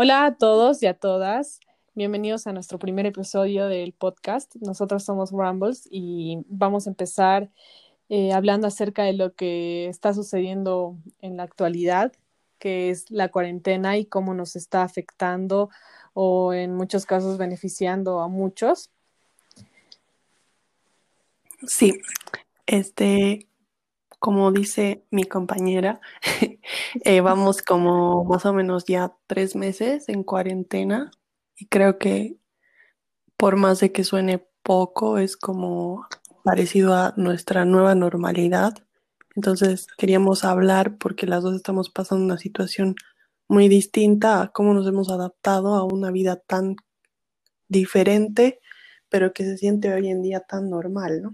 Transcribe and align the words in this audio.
Hola 0.00 0.26
a 0.26 0.36
todos 0.36 0.80
y 0.84 0.86
a 0.86 0.94
todas. 0.94 1.58
Bienvenidos 1.96 2.46
a 2.46 2.52
nuestro 2.52 2.78
primer 2.78 3.04
episodio 3.04 3.66
del 3.66 3.92
podcast. 3.92 4.54
Nosotros 4.60 5.02
somos 5.02 5.32
Rambles 5.32 5.88
y 5.90 6.44
vamos 6.46 6.86
a 6.86 6.90
empezar 6.90 7.50
eh, 8.08 8.32
hablando 8.32 8.68
acerca 8.68 9.02
de 9.02 9.14
lo 9.14 9.34
que 9.34 9.88
está 9.88 10.14
sucediendo 10.14 10.96
en 11.20 11.36
la 11.36 11.42
actualidad, 11.42 12.12
que 12.60 12.90
es 12.90 13.10
la 13.10 13.30
cuarentena 13.30 13.98
y 13.98 14.04
cómo 14.04 14.34
nos 14.34 14.54
está 14.54 14.84
afectando 14.84 15.68
o 16.14 16.52
en 16.52 16.76
muchos 16.76 17.04
casos 17.04 17.36
beneficiando 17.36 18.20
a 18.20 18.28
muchos. 18.28 18.90
Sí, 21.66 21.98
este, 22.66 23.47
como 24.18 24.52
dice 24.52 25.04
mi 25.10 25.24
compañera, 25.24 26.00
eh, 27.04 27.20
vamos 27.20 27.62
como 27.62 28.24
más 28.24 28.46
o 28.46 28.52
menos 28.52 28.84
ya 28.86 29.14
tres 29.26 29.56
meses 29.56 30.08
en 30.08 30.24
cuarentena 30.24 31.10
y 31.56 31.66
creo 31.66 31.98
que 31.98 32.36
por 33.38 33.56
más 33.56 33.80
de 33.80 33.92
que 33.92 34.04
suene 34.04 34.46
poco, 34.62 35.18
es 35.18 35.36
como 35.36 36.06
parecido 36.44 36.94
a 36.94 37.14
nuestra 37.16 37.64
nueva 37.64 37.94
normalidad. 37.94 38.74
Entonces 39.36 39.86
queríamos 39.96 40.44
hablar 40.44 40.98
porque 40.98 41.26
las 41.26 41.44
dos 41.44 41.54
estamos 41.54 41.88
pasando 41.88 42.24
una 42.24 42.38
situación 42.38 42.96
muy 43.48 43.68
distinta 43.68 44.42
a 44.42 44.48
cómo 44.48 44.74
nos 44.74 44.86
hemos 44.88 45.10
adaptado 45.10 45.74
a 45.76 45.84
una 45.84 46.10
vida 46.10 46.36
tan 46.36 46.76
diferente, 47.68 48.60
pero 49.08 49.32
que 49.32 49.44
se 49.44 49.56
siente 49.56 49.92
hoy 49.94 50.08
en 50.08 50.22
día 50.22 50.40
tan 50.40 50.68
normal, 50.68 51.22
¿no? 51.22 51.32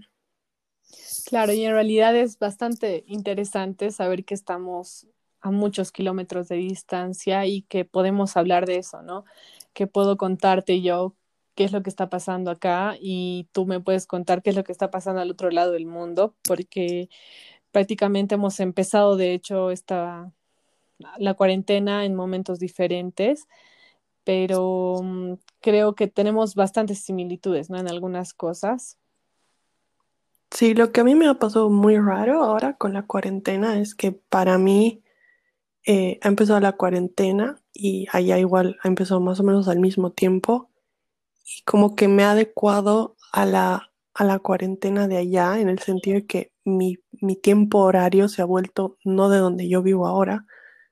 Claro, 1.25 1.53
y 1.53 1.63
en 1.65 1.73
realidad 1.73 2.15
es 2.15 2.37
bastante 2.39 3.03
interesante 3.07 3.91
saber 3.91 4.25
que 4.25 4.33
estamos 4.35 5.07
a 5.41 5.51
muchos 5.51 5.91
kilómetros 5.91 6.47
de 6.47 6.57
distancia 6.57 7.45
y 7.45 7.63
que 7.63 7.85
podemos 7.85 8.37
hablar 8.37 8.65
de 8.65 8.77
eso, 8.77 9.01
¿no? 9.01 9.25
Que 9.73 9.87
puedo 9.87 10.17
contarte 10.17 10.81
yo 10.81 11.15
qué 11.55 11.63
es 11.63 11.71
lo 11.71 11.81
que 11.83 11.89
está 11.89 12.09
pasando 12.09 12.51
acá 12.51 12.95
y 12.99 13.47
tú 13.53 13.65
me 13.65 13.79
puedes 13.79 14.07
contar 14.07 14.41
qué 14.43 14.51
es 14.51 14.55
lo 14.55 14.63
que 14.63 14.71
está 14.71 14.91
pasando 14.91 15.21
al 15.21 15.31
otro 15.31 15.49
lado 15.51 15.71
del 15.71 15.85
mundo, 15.87 16.35
porque 16.43 17.09
prácticamente 17.71 18.35
hemos 18.35 18.59
empezado, 18.59 19.17
de 19.17 19.33
hecho, 19.33 19.71
esta, 19.71 20.31
la 21.17 21.33
cuarentena 21.35 22.05
en 22.05 22.15
momentos 22.15 22.59
diferentes, 22.59 23.47
pero 24.23 25.01
mm, 25.03 25.33
creo 25.61 25.95
que 25.95 26.07
tenemos 26.07 26.55
bastantes 26.55 26.99
similitudes, 26.99 27.69
¿no? 27.69 27.77
En 27.79 27.89
algunas 27.89 28.33
cosas. 28.33 28.97
Sí, 30.55 30.73
lo 30.73 30.93
que 30.93 31.01
a 31.01 31.03
mí 31.03 31.15
me 31.15 31.27
ha 31.27 31.33
pasado 31.33 31.69
muy 31.69 31.97
raro 31.99 32.41
ahora 32.41 32.77
con 32.77 32.93
la 32.93 33.03
cuarentena 33.05 33.77
es 33.81 33.93
que 33.93 34.13
para 34.13 34.57
mí 34.57 35.03
eh, 35.85 36.19
ha 36.21 36.29
empezado 36.29 36.61
la 36.61 36.73
cuarentena 36.73 37.61
y 37.73 38.07
allá 38.13 38.39
igual 38.39 38.77
ha 38.81 38.87
empezado 38.87 39.19
más 39.19 39.39
o 39.41 39.43
menos 39.43 39.67
al 39.67 39.81
mismo 39.81 40.13
tiempo 40.13 40.71
y 41.45 41.63
como 41.65 41.95
que 41.95 42.07
me 42.07 42.23
ha 42.23 42.31
adecuado 42.31 43.17
a 43.33 43.45
la, 43.45 43.91
a 44.13 44.23
la 44.23 44.39
cuarentena 44.39 45.09
de 45.09 45.17
allá 45.17 45.59
en 45.59 45.67
el 45.69 45.79
sentido 45.79 46.15
de 46.15 46.25
que 46.25 46.53
mi, 46.63 46.99
mi 47.21 47.35
tiempo 47.35 47.79
horario 47.79 48.29
se 48.29 48.41
ha 48.41 48.45
vuelto 48.45 48.97
no 49.03 49.29
de 49.29 49.39
donde 49.39 49.67
yo 49.67 49.83
vivo 49.83 50.07
ahora, 50.07 50.45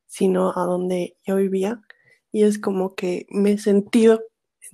sino 0.07 0.51
a 0.57 0.65
donde 0.65 1.17
yo 1.25 1.37
vivía 1.37 1.81
y 2.33 2.43
es 2.43 2.59
como 2.59 2.95
que 2.95 3.27
me 3.29 3.53
he 3.53 3.57
sentido 3.57 4.21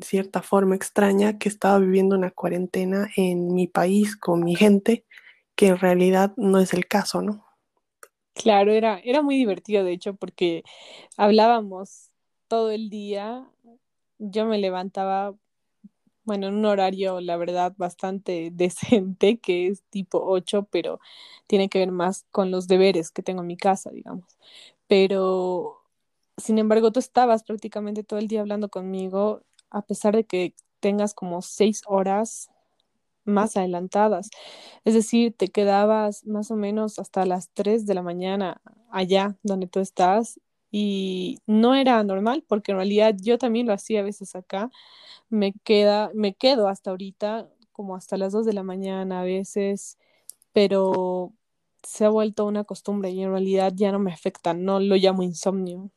cierta 0.02 0.42
forma 0.42 0.76
extraña 0.76 1.38
que 1.38 1.50
estaba 1.50 1.80
viviendo 1.80 2.16
una 2.16 2.32
cuarentena 2.32 3.10
en 3.16 3.54
mi 3.54 3.68
país 3.68 4.16
con 4.16 4.44
mi 4.44 4.56
gente, 4.56 5.06
que 5.56 5.68
en 5.68 5.78
realidad 5.78 6.34
no 6.38 6.60
es 6.60 6.74
el 6.74 6.88
caso, 6.88 7.22
¿no? 7.22 7.46
Claro, 8.34 8.72
era, 8.72 9.00
era 9.00 9.22
muy 9.22 9.36
divertido, 9.36 9.84
de 9.84 9.92
hecho, 9.92 10.16
porque 10.16 10.64
hablábamos 11.18 12.10
todo 12.48 12.72
el 12.72 12.90
día. 12.90 13.46
Yo 14.20 14.46
me 14.46 14.58
levantaba, 14.60 15.36
bueno, 16.24 16.48
en 16.48 16.56
un 16.56 16.66
horario, 16.66 17.22
la 17.22 17.38
verdad, 17.38 17.74
bastante 17.78 18.50
decente, 18.54 19.40
que 19.40 19.68
es 19.68 19.84
tipo 19.90 20.22
8, 20.24 20.68
pero 20.72 21.00
tiene 21.48 21.70
que 21.70 21.80
ver 21.80 21.92
más 21.92 22.26
con 22.32 22.52
los 22.52 22.68
deberes 22.68 23.12
que 23.12 23.24
tengo 23.24 23.42
en 23.42 23.48
mi 23.48 23.58
casa, 23.58 23.92
digamos. 23.92 24.38
Pero, 24.88 25.84
sin 26.38 26.60
embargo, 26.60 26.92
tú 26.92 27.00
estabas 27.00 27.44
prácticamente 27.44 28.04
todo 28.04 28.20
el 28.20 28.28
día 28.30 28.42
hablando 28.42 28.70
conmigo 28.70 29.44
a 29.72 29.82
pesar 29.84 30.16
de 30.16 30.26
que 30.26 30.54
tengas 30.80 31.14
como 31.14 31.42
seis 31.42 31.82
horas 31.88 32.50
más 33.26 33.58
adelantadas. 33.58 34.30
Es 34.86 34.94
decir, 34.94 35.36
te 35.38 35.50
quedabas 35.50 36.26
más 36.26 36.52
o 36.52 36.56
menos 36.56 37.00
hasta 37.00 37.26
las 37.26 37.50
tres 37.54 37.86
de 37.86 37.94
la 37.96 38.02
mañana 38.04 38.62
allá 38.92 39.38
donde 39.44 39.68
tú 39.68 39.80
estás 39.80 40.40
y 40.72 41.40
no 41.48 41.76
era 41.76 42.04
normal 42.04 42.44
porque 42.48 42.72
en 42.72 42.78
realidad 42.78 43.16
yo 43.20 43.38
también 43.38 43.68
lo 43.68 43.74
hacía 43.74 44.02
a 44.02 44.04
veces 44.04 44.36
acá. 44.36 44.72
Me 45.30 45.54
queda, 45.64 46.12
me 46.14 46.34
quedo 46.36 46.68
hasta 46.70 46.92
ahorita 46.92 47.50
como 47.72 47.96
hasta 47.96 48.18
las 48.18 48.34
dos 48.34 48.46
de 48.46 48.54
la 48.54 48.64
mañana 48.64 49.22
a 49.22 49.24
veces, 49.24 49.98
pero 50.54 51.34
se 51.84 52.06
ha 52.06 52.10
vuelto 52.10 52.46
una 52.46 52.64
costumbre 52.66 53.12
y 53.12 53.24
en 53.24 53.32
realidad 53.32 53.74
ya 53.76 53.92
no 53.92 54.00
me 54.00 54.14
afecta, 54.14 54.54
no 54.54 54.80
lo 54.80 54.96
llamo 54.96 55.24
insomnio. 55.24 55.92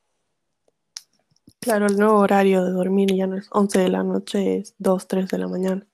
Claro, 1.62 1.86
el 1.86 1.96
nuevo 1.96 2.18
horario 2.18 2.64
de 2.64 2.72
dormir 2.72 3.14
ya 3.14 3.28
no 3.28 3.36
es 3.36 3.46
11 3.52 3.78
de 3.78 3.88
la 3.88 4.02
noche, 4.02 4.58
es 4.58 4.74
2, 4.78 5.06
3 5.06 5.28
de 5.28 5.38
la 5.38 5.46
mañana. 5.46 5.86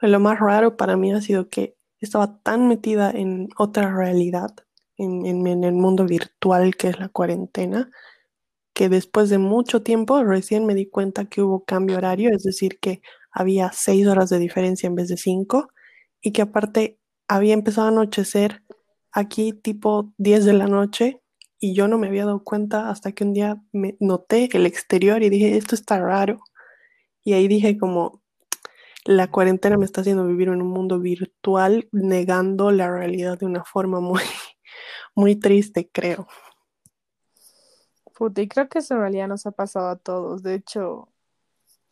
Pero 0.00 0.10
lo 0.12 0.18
más 0.18 0.40
raro 0.40 0.78
para 0.78 0.96
mí 0.96 1.12
ha 1.12 1.20
sido 1.20 1.50
que 1.50 1.76
estaba 2.00 2.38
tan 2.42 2.68
metida 2.68 3.10
en 3.10 3.50
otra 3.58 3.94
realidad, 3.94 4.50
en, 4.96 5.26
en, 5.26 5.64
el 5.64 5.74
mundo 5.74 6.06
virtual 6.06 6.76
que 6.76 6.88
es 6.88 6.98
la 6.98 7.10
cuarentena, 7.10 7.90
que 8.74 8.88
después 8.88 9.30
de 9.30 9.38
mucho 9.38 9.82
tiempo 9.82 10.24
recién 10.24 10.66
me 10.66 10.74
di 10.74 10.88
cuenta 10.88 11.26
que 11.26 11.42
hubo 11.42 11.64
cambio 11.64 11.98
horario, 11.98 12.30
es 12.34 12.42
decir, 12.44 12.78
que 12.80 13.02
había 13.30 13.72
6 13.74 14.06
horas 14.06 14.30
de 14.30 14.38
diferencia 14.38 14.86
en 14.86 14.94
vez 14.94 15.08
de 15.08 15.18
5 15.18 15.68
y 16.22 16.32
que 16.32 16.42
aparte 16.42 16.98
había 17.28 17.54
empezado 17.54 17.88
a 17.88 17.90
anochecer 17.90 18.62
aquí 19.12 19.52
tipo 19.52 20.14
10 20.18 20.46
de 20.46 20.54
la 20.54 20.66
noche 20.66 21.23
y 21.64 21.72
yo 21.72 21.88
no 21.88 21.96
me 21.96 22.08
había 22.08 22.26
dado 22.26 22.44
cuenta 22.44 22.90
hasta 22.90 23.12
que 23.12 23.24
un 23.24 23.32
día 23.32 23.58
me 23.72 23.96
noté 23.98 24.50
el 24.52 24.66
exterior 24.66 25.22
y 25.22 25.30
dije, 25.30 25.56
esto 25.56 25.74
está 25.74 25.98
raro. 25.98 26.40
Y 27.22 27.32
ahí 27.32 27.48
dije 27.48 27.78
como, 27.78 28.20
la 29.06 29.30
cuarentena 29.30 29.78
me 29.78 29.86
está 29.86 30.02
haciendo 30.02 30.26
vivir 30.26 30.48
en 30.48 30.60
un 30.60 30.68
mundo 30.68 31.00
virtual, 31.00 31.88
negando 31.90 32.70
la 32.70 32.90
realidad 32.90 33.38
de 33.38 33.46
una 33.46 33.64
forma 33.64 34.00
muy, 34.00 34.20
muy 35.14 35.36
triste, 35.36 35.88
creo. 35.90 36.28
Puta, 38.14 38.42
y 38.42 38.48
creo 38.48 38.68
que 38.68 38.80
eso 38.80 38.92
en 38.92 39.00
realidad 39.00 39.28
nos 39.28 39.46
ha 39.46 39.50
pasado 39.52 39.88
a 39.88 39.96
todos. 39.96 40.42
De 40.42 40.56
hecho, 40.56 41.08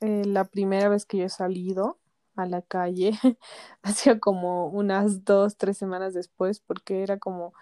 eh, 0.00 0.26
la 0.26 0.44
primera 0.44 0.90
vez 0.90 1.06
que 1.06 1.16
yo 1.16 1.24
he 1.24 1.30
salido 1.30 1.98
a 2.36 2.44
la 2.44 2.60
calle 2.60 3.12
ha 3.82 3.92
sido 3.92 4.20
como 4.20 4.66
unas 4.66 5.24
dos, 5.24 5.56
tres 5.56 5.78
semanas 5.78 6.12
después, 6.12 6.60
porque 6.60 7.02
era 7.02 7.18
como, 7.18 7.54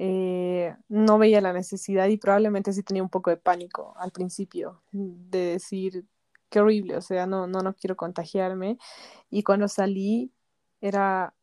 eh, 0.00 0.76
no 0.88 1.18
veía 1.18 1.40
la 1.40 1.52
necesidad 1.52 2.06
y 2.06 2.18
probablemente 2.18 2.72
sí 2.72 2.84
tenía 2.84 3.02
un 3.02 3.08
poco 3.08 3.30
de 3.30 3.36
pánico 3.36 3.94
al 3.96 4.12
principio 4.12 4.80
de 4.92 5.38
decir 5.40 6.04
qué 6.50 6.60
horrible, 6.60 6.96
o 6.96 7.02
sea, 7.02 7.26
no, 7.26 7.48
no, 7.48 7.62
no 7.62 7.74
quiero 7.74 7.96
contagiarme. 7.96 8.78
Y 9.28 9.42
cuando 9.42 9.66
salí 9.66 10.30
era 10.80 11.34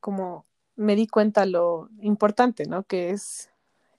como 0.00 0.44
me 0.76 0.96
di 0.96 1.06
cuenta 1.06 1.46
lo 1.46 1.88
importante, 2.00 2.66
¿no? 2.66 2.84
Que 2.84 3.10
es 3.10 3.50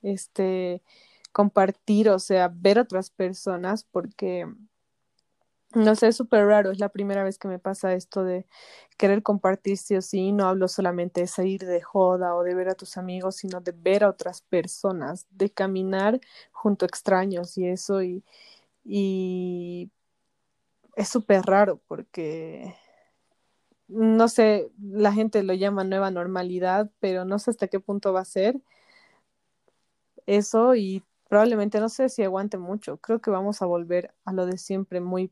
este 0.04 0.84
compartir, 1.32 2.10
o 2.10 2.20
sea, 2.20 2.48
ver 2.54 2.78
otras 2.78 3.10
personas, 3.10 3.86
porque 3.86 4.46
no 5.76 5.96
sé, 5.96 6.08
es 6.10 6.16
súper 6.18 6.46
raro, 6.48 6.72
es 6.72 6.80
la 6.80 6.90
primera 6.90 7.24
vez 7.24 7.38
que 7.38 7.48
me 7.48 7.60
pasa 7.60 7.94
esto 7.94 8.24
de 8.24 8.46
querer 8.98 9.22
compartir 9.24 9.78
sí 9.78 9.96
o 9.96 10.02
sí, 10.02 10.32
no 10.32 10.48
hablo 10.48 10.68
solamente 10.68 11.22
de 11.22 11.28
salir 11.28 11.66
de 11.66 11.82
joda 11.82 12.36
o 12.36 12.44
de 12.44 12.56
ver 12.56 12.70
a 12.70 12.76
tus 12.76 12.98
amigos, 12.98 13.36
sino 13.38 13.62
de 13.62 13.72
ver 13.74 14.04
a 14.04 14.10
otras 14.10 14.42
personas, 14.42 15.28
de 15.32 15.52
caminar 15.52 16.20
junto 16.52 16.86
a 16.86 16.88
extraños 16.88 17.58
y 17.58 17.68
eso, 17.68 18.02
y, 18.04 18.24
y 18.86 19.92
es 20.96 21.10
súper 21.10 21.42
raro 21.46 21.82
porque, 21.88 22.76
no 23.88 24.28
sé, 24.28 24.72
la 24.82 25.12
gente 25.14 25.44
lo 25.44 25.54
llama 25.54 25.84
nueva 25.84 26.12
normalidad, 26.12 26.92
pero 27.00 27.26
no 27.26 27.40
sé 27.40 27.52
hasta 27.52 27.68
qué 27.68 27.80
punto 27.80 28.14
va 28.14 28.22
a 28.22 28.26
ser 28.26 28.56
eso 30.26 30.76
y 30.76 31.04
probablemente 31.30 31.80
no 31.80 31.90
sé 31.90 32.10
si 32.10 32.24
aguante 32.24 32.58
mucho, 32.58 32.98
creo 32.98 33.22
que 33.22 33.30
vamos 33.32 33.62
a 33.62 33.66
volver 33.66 34.14
a 34.26 34.34
lo 34.34 34.46
de 34.46 34.58
siempre 34.58 35.00
muy 35.02 35.32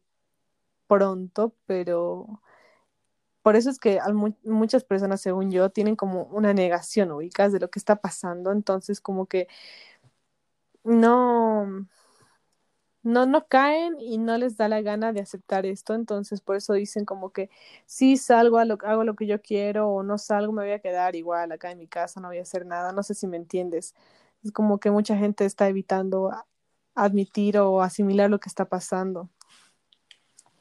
pronto, 0.88 1.54
pero 1.66 2.42
por 3.42 3.56
eso 3.56 3.70
es 3.70 3.80
que 3.80 4.00
muchas 4.44 4.84
personas, 4.84 5.22
según 5.22 5.52
yo, 5.52 5.70
tienen 5.70 5.96
como 5.96 6.24
una 6.26 6.54
negación, 6.54 7.12
ubicas, 7.12 7.54
de 7.54 7.60
lo 7.62 7.70
que 7.70 7.80
está 7.80 7.96
pasando, 7.98 8.52
entonces 8.52 9.00
como 9.02 9.26
que 9.28 9.48
no, 10.84 11.88
no, 13.04 13.26
no 13.26 13.48
caen 13.48 14.00
y 14.00 14.18
no 14.18 14.38
les 14.38 14.58
da 14.58 14.68
la 14.68 14.82
gana 14.82 15.14
de 15.14 15.22
aceptar 15.22 15.66
esto, 15.66 15.94
entonces 15.94 16.42
por 16.42 16.58
eso 16.58 16.74
dicen 16.74 17.06
como 17.06 17.32
que 17.32 17.50
si 17.86 18.18
salgo, 18.18 18.58
a 18.58 18.66
lo, 18.66 18.78
hago 18.84 19.04
lo 19.06 19.16
que 19.16 19.28
yo 19.28 19.42
quiero 19.42 19.90
o 19.90 20.04
no 20.04 20.18
salgo, 20.18 20.52
me 20.52 20.64
voy 20.64 20.74
a 20.74 20.80
quedar 20.80 21.16
igual 21.16 21.52
acá 21.54 21.72
en 21.72 21.80
mi 21.80 21.88
casa, 21.88 22.20
no 22.20 22.28
voy 22.30 22.40
a 22.40 22.42
hacer 22.42 22.66
nada, 22.66 22.92
no 22.92 23.04
sé 23.04 23.14
si 23.14 23.28
me 23.28 23.38
entiendes. 23.38 23.96
Es 24.44 24.52
como 24.52 24.80
que 24.80 24.92
mucha 24.92 25.18
gente 25.18 25.46
está 25.46 25.70
evitando 25.70 26.32
admitir 26.96 27.58
o 27.60 27.82
asimilar 27.82 28.30
lo 28.30 28.40
que 28.40 28.50
está 28.50 28.66
pasando. 28.66 29.30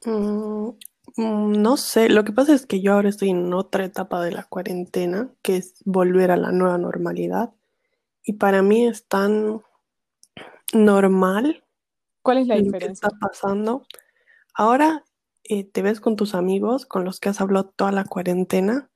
Mm, 0.07 0.71
mm, 1.17 1.53
no 1.63 1.77
sé, 1.77 2.09
lo 2.09 2.25
que 2.25 2.33
pasa 2.33 2.55
es 2.55 2.65
que 2.67 2.81
yo 2.81 2.95
ahora 2.95 3.09
estoy 3.09 3.31
en 3.31 3.53
otra 3.53 3.85
etapa 3.85 4.23
de 4.25 4.33
la 4.33 4.45
cuarentena, 4.45 5.31
que 5.43 5.57
es 5.57 5.75
volver 5.85 6.31
a 6.31 6.37
la 6.37 6.53
nueva 6.53 6.79
normalidad. 6.79 7.53
Y 8.25 8.35
para 8.35 8.63
mí 8.63 8.87
es 8.87 9.07
tan 9.07 9.63
normal 10.73 11.65
¿Cuál 12.23 12.39
es 12.39 12.47
la 12.47 12.57
lo 12.57 12.63
que 12.63 12.65
diferencia? 12.65 13.09
está 13.09 13.19
pasando. 13.21 13.85
Ahora 14.55 15.05
eh, 15.45 15.65
te 15.65 15.83
ves 15.83 16.01
con 16.01 16.17
tus 16.17 16.35
amigos 16.35 16.87
con 16.87 17.05
los 17.05 17.21
que 17.21 17.29
has 17.29 17.41
hablado 17.41 17.69
toda 17.77 17.93
la 17.93 18.05
cuarentena 18.05 18.91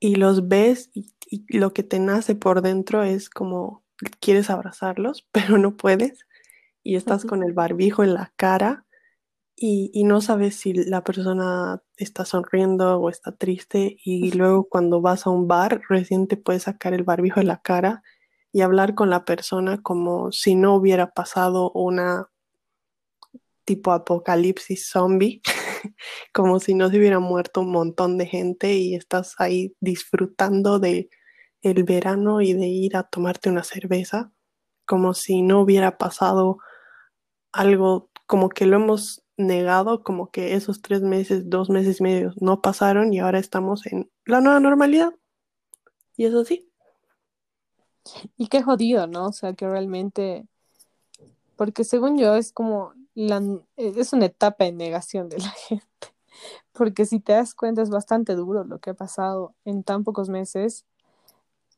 y 0.00 0.16
los 0.16 0.48
ves 0.48 0.90
y, 0.94 1.12
y 1.28 1.58
lo 1.58 1.72
que 1.72 1.82
te 1.82 1.98
nace 2.00 2.34
por 2.34 2.62
dentro 2.62 3.02
es 3.02 3.30
como 3.30 3.84
quieres 4.20 4.50
abrazarlos, 4.50 5.28
pero 5.32 5.58
no 5.58 5.76
puedes 5.76 6.26
y 6.82 6.96
estás 6.96 7.24
con 7.24 7.42
el 7.44 7.52
barbijo 7.52 8.04
en 8.04 8.14
la 8.14 8.32
cara 8.36 8.86
y, 9.60 9.90
y 9.92 10.04
no 10.04 10.20
sabes 10.20 10.56
si 10.56 10.72
la 10.72 11.02
persona 11.02 11.82
está 11.96 12.24
sonriendo 12.24 13.00
o 13.00 13.10
está 13.10 13.32
triste 13.36 13.96
y 14.04 14.32
luego 14.32 14.68
cuando 14.68 15.00
vas 15.00 15.26
a 15.26 15.30
un 15.30 15.48
bar 15.48 15.82
recién 15.88 16.28
te 16.28 16.36
puedes 16.36 16.64
sacar 16.64 16.94
el 16.94 17.04
barbijo 17.04 17.40
de 17.40 17.46
la 17.46 17.60
cara 17.60 18.02
y 18.52 18.60
hablar 18.62 18.94
con 18.94 19.10
la 19.10 19.24
persona 19.24 19.82
como 19.82 20.32
si 20.32 20.54
no 20.54 20.74
hubiera 20.74 21.12
pasado 21.12 21.70
una 21.72 22.28
tipo 23.68 23.92
apocalipsis 23.92 24.88
zombie, 24.88 25.42
como 26.32 26.58
si 26.58 26.72
no 26.72 26.88
se 26.88 26.96
hubiera 26.96 27.18
muerto 27.18 27.60
un 27.60 27.70
montón 27.70 28.16
de 28.16 28.24
gente 28.26 28.72
y 28.74 28.94
estás 28.94 29.34
ahí 29.38 29.74
disfrutando 29.80 30.78
de 30.78 31.10
el 31.60 31.84
verano 31.84 32.40
y 32.40 32.54
de 32.54 32.66
ir 32.66 32.96
a 32.96 33.02
tomarte 33.02 33.50
una 33.50 33.64
cerveza, 33.64 34.32
como 34.86 35.12
si 35.12 35.42
no 35.42 35.60
hubiera 35.60 35.98
pasado 35.98 36.58
algo, 37.52 38.10
como 38.26 38.48
que 38.48 38.64
lo 38.64 38.76
hemos 38.76 39.22
negado, 39.38 40.02
como 40.02 40.30
que 40.30 40.54
esos 40.54 40.82
tres 40.82 41.00
meses, 41.00 41.48
dos 41.48 41.70
meses 41.70 42.00
y 42.00 42.02
medio 42.02 42.34
no 42.40 42.60
pasaron 42.60 43.14
y 43.14 43.20
ahora 43.20 43.38
estamos 43.38 43.86
en 43.86 44.10
la 44.26 44.40
nueva 44.40 44.60
normalidad. 44.60 45.14
Y 46.16 46.26
eso 46.26 46.44
sí. 46.44 46.68
Y 48.36 48.48
qué 48.48 48.62
jodido, 48.62 49.06
¿no? 49.06 49.26
O 49.26 49.32
sea, 49.32 49.54
que 49.54 49.68
realmente, 49.68 50.46
porque 51.56 51.84
según 51.84 52.18
yo 52.18 52.34
es 52.34 52.52
como, 52.52 52.92
es 53.76 54.12
una 54.12 54.26
etapa 54.26 54.64
de 54.64 54.72
negación 54.72 55.28
de 55.28 55.38
la 55.38 55.50
gente. 55.68 55.86
Porque 56.72 57.06
si 57.06 57.20
te 57.20 57.32
das 57.32 57.54
cuenta 57.54 57.82
es 57.82 57.90
bastante 57.90 58.34
duro 58.34 58.64
lo 58.64 58.78
que 58.78 58.90
ha 58.90 58.94
pasado 58.94 59.54
en 59.64 59.82
tan 59.82 60.04
pocos 60.04 60.28
meses, 60.28 60.84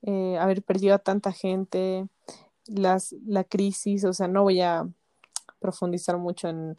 eh, 0.03 0.39
haber 0.39 0.63
perdido 0.63 0.95
a 0.95 0.99
tanta 0.99 1.33
gente, 1.33 2.09
las, 2.67 3.15
la 3.27 3.45
crisis, 3.45 4.05
o 4.05 4.13
sea, 4.13 4.29
no 4.29 4.43
voy 4.43 4.61
a 4.61 4.89
profundizar 5.59 6.17
mucho 6.19 6.49
en 6.49 6.77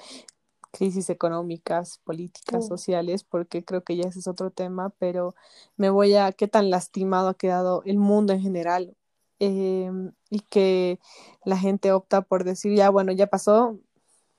crisis 0.72 1.10
económicas, 1.10 2.00
políticas, 2.04 2.68
sociales, 2.68 3.24
porque 3.24 3.64
creo 3.64 3.84
que 3.84 3.98
ya 3.98 4.08
ese 4.08 4.20
es 4.20 4.28
otro 4.28 4.52
tema, 4.52 4.90
pero 4.98 5.36
me 5.78 5.90
voy 5.90 6.16
a 6.16 6.32
qué 6.32 6.48
tan 6.48 6.70
lastimado 6.70 7.30
ha 7.30 7.34
quedado 7.36 7.84
el 7.86 7.98
mundo 7.98 8.34
en 8.34 8.42
general 8.42 8.96
eh, 9.40 9.92
y 10.30 10.40
que 10.42 11.00
la 11.44 11.58
gente 11.58 11.92
opta 11.92 12.22
por 12.22 12.44
decir, 12.44 12.76
ya, 12.76 12.90
bueno, 12.90 13.12
ya 13.12 13.28
pasó, 13.28 13.80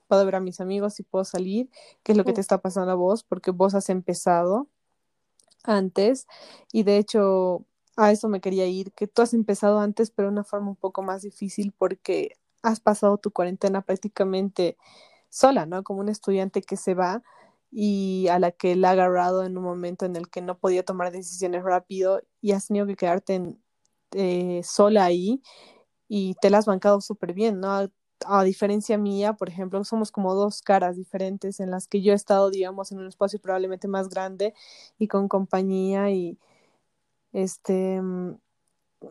puedo 0.07 0.25
ver 0.25 0.35
a 0.35 0.39
mis 0.39 0.59
amigos 0.59 0.99
y 0.99 1.03
puedo 1.03 1.23
salir, 1.23 1.69
qué 2.03 2.13
es 2.13 2.17
lo 2.17 2.25
que 2.25 2.33
te 2.33 2.41
está 2.41 2.59
pasando 2.59 2.91
a 2.91 2.95
vos, 2.95 3.23
porque 3.23 3.51
vos 3.51 3.75
has 3.75 3.89
empezado 3.89 4.67
antes 5.63 6.27
y 6.71 6.83
de 6.83 6.97
hecho 6.97 7.65
a 7.95 8.11
eso 8.11 8.27
me 8.27 8.41
quería 8.41 8.65
ir, 8.65 8.91
que 8.93 9.07
tú 9.07 9.21
has 9.21 9.33
empezado 9.33 9.79
antes, 9.79 10.09
pero 10.09 10.29
de 10.29 10.33
una 10.33 10.43
forma 10.43 10.69
un 10.69 10.75
poco 10.75 11.03
más 11.03 11.21
difícil 11.21 11.73
porque 11.77 12.37
has 12.63 12.79
pasado 12.79 13.17
tu 13.17 13.31
cuarentena 13.31 13.81
prácticamente 13.81 14.77
sola, 15.33 15.65
¿no? 15.65 15.83
Como 15.83 16.01
un 16.01 16.09
estudiante 16.09 16.61
que 16.61 16.77
se 16.77 16.93
va 16.93 17.23
y 17.71 18.27
a 18.29 18.39
la 18.39 18.51
que 18.51 18.75
la 18.75 18.89
ha 18.89 18.91
agarrado 18.93 19.43
en 19.45 19.57
un 19.57 19.63
momento 19.63 20.05
en 20.05 20.15
el 20.15 20.29
que 20.29 20.41
no 20.41 20.57
podía 20.59 20.83
tomar 20.85 21.11
decisiones 21.11 21.63
rápido 21.63 22.21
y 22.41 22.51
has 22.53 22.67
tenido 22.67 22.85
que 22.87 22.95
quedarte 22.95 23.57
eh, 24.11 24.61
sola 24.63 25.05
ahí 25.05 25.41
y 26.07 26.35
te 26.41 26.49
la 26.49 26.59
has 26.59 26.67
bancado 26.67 27.01
súper 27.01 27.33
bien, 27.33 27.59
¿no? 27.59 27.71
A, 27.71 27.89
a, 28.25 28.43
diferencia 28.43 28.97
mía, 28.97 29.33
por 29.33 29.49
ejemplo, 29.49 29.83
somos 29.83 30.11
como 30.11 30.35
dos 30.35 30.61
caras 30.61 30.97
diferentes 30.97 31.59
en 31.59 31.71
las 31.71 31.87
que 31.87 32.01
yo 32.01 32.13
he 32.13 32.15
estado, 32.15 32.51
digamos, 32.51 32.91
en 32.91 32.99
un 32.99 33.07
espacio 33.07 33.39
probablemente 33.39 33.87
más 33.87 34.09
grande 34.09 34.53
y 34.99 35.07
con 35.07 35.27
compañía 35.27 36.11
y 36.11 36.37
este 37.33 38.01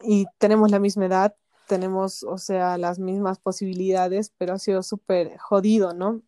y 0.04 0.26
tenemos 0.38 0.70
la 0.70 0.78
misma 0.78 1.06
edad, 1.06 1.34
tenemos, 1.72 2.22
o 2.22 2.36
sea, 2.36 2.76
las 2.76 2.98
mismas 2.98 3.38
posibilidades, 3.38 4.30
pero 4.36 4.52
ha 4.52 4.58
sido 4.58 4.82
súper 4.82 5.38
jodido, 5.38 5.94
¿no? 5.94 6.20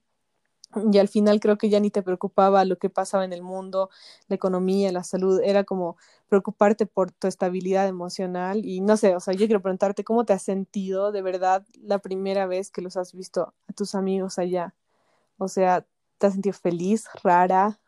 Y 0.90 0.98
al 0.98 1.08
final 1.08 1.38
creo 1.38 1.58
que 1.58 1.68
ya 1.68 1.80
ni 1.80 1.90
te 1.90 2.02
preocupaba 2.02 2.64
lo 2.64 2.78
que 2.78 2.88
pasaba 2.88 3.26
en 3.26 3.34
el 3.34 3.42
mundo, 3.42 3.90
la 4.28 4.36
economía, 4.36 4.90
la 4.90 5.04
salud, 5.04 5.38
era 5.44 5.64
como 5.64 5.98
preocuparte 6.28 6.86
por 6.86 7.12
tu 7.12 7.26
estabilidad 7.26 7.86
emocional 7.88 8.64
y 8.64 8.80
no 8.80 8.96
sé, 8.96 9.14
o 9.16 9.20
sea, 9.20 9.34
yo 9.34 9.46
quiero 9.46 9.60
preguntarte 9.60 10.02
cómo 10.02 10.24
te 10.24 10.32
has 10.32 10.42
sentido 10.42 11.12
de 11.12 11.20
verdad 11.20 11.66
la 11.82 11.98
primera 11.98 12.46
vez 12.46 12.70
que 12.70 12.80
los 12.80 12.96
has 12.96 13.12
visto 13.12 13.52
a 13.68 13.72
tus 13.74 13.94
amigos 13.94 14.38
allá. 14.38 14.74
O 15.38 15.48
sea, 15.48 15.86
¿te 16.18 16.26
has 16.28 16.32
sentido 16.34 16.54
feliz, 16.54 17.06
rara? 17.22 17.80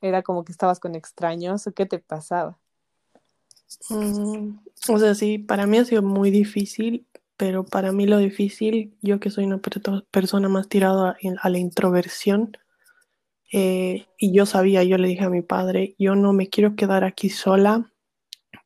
¿Era 0.00 0.22
como 0.22 0.44
que 0.44 0.52
estabas 0.52 0.80
con 0.80 0.96
extraños 0.96 1.66
o 1.68 1.72
qué 1.74 1.86
te 1.86 2.00
pasaba? 2.00 2.58
Mm, 3.90 4.58
o 4.88 4.98
sea, 4.98 5.14
sí, 5.14 5.38
para 5.38 5.66
mí 5.66 5.78
ha 5.78 5.84
sido 5.84 6.02
muy 6.02 6.30
difícil, 6.30 7.06
pero 7.36 7.64
para 7.64 7.92
mí 7.92 8.06
lo 8.06 8.18
difícil, 8.18 8.94
yo 9.02 9.20
que 9.20 9.30
soy 9.30 9.44
una 9.44 9.58
per- 9.58 9.80
persona 10.10 10.48
más 10.48 10.68
tirada 10.68 11.10
a, 11.10 11.16
a 11.40 11.50
la 11.50 11.58
introversión, 11.58 12.56
eh, 13.52 14.06
y 14.18 14.32
yo 14.34 14.46
sabía, 14.46 14.82
yo 14.84 14.98
le 14.98 15.08
dije 15.08 15.24
a 15.24 15.30
mi 15.30 15.42
padre, 15.42 15.94
yo 15.98 16.16
no 16.16 16.32
me 16.32 16.48
quiero 16.48 16.76
quedar 16.76 17.04
aquí 17.04 17.28
sola 17.30 17.90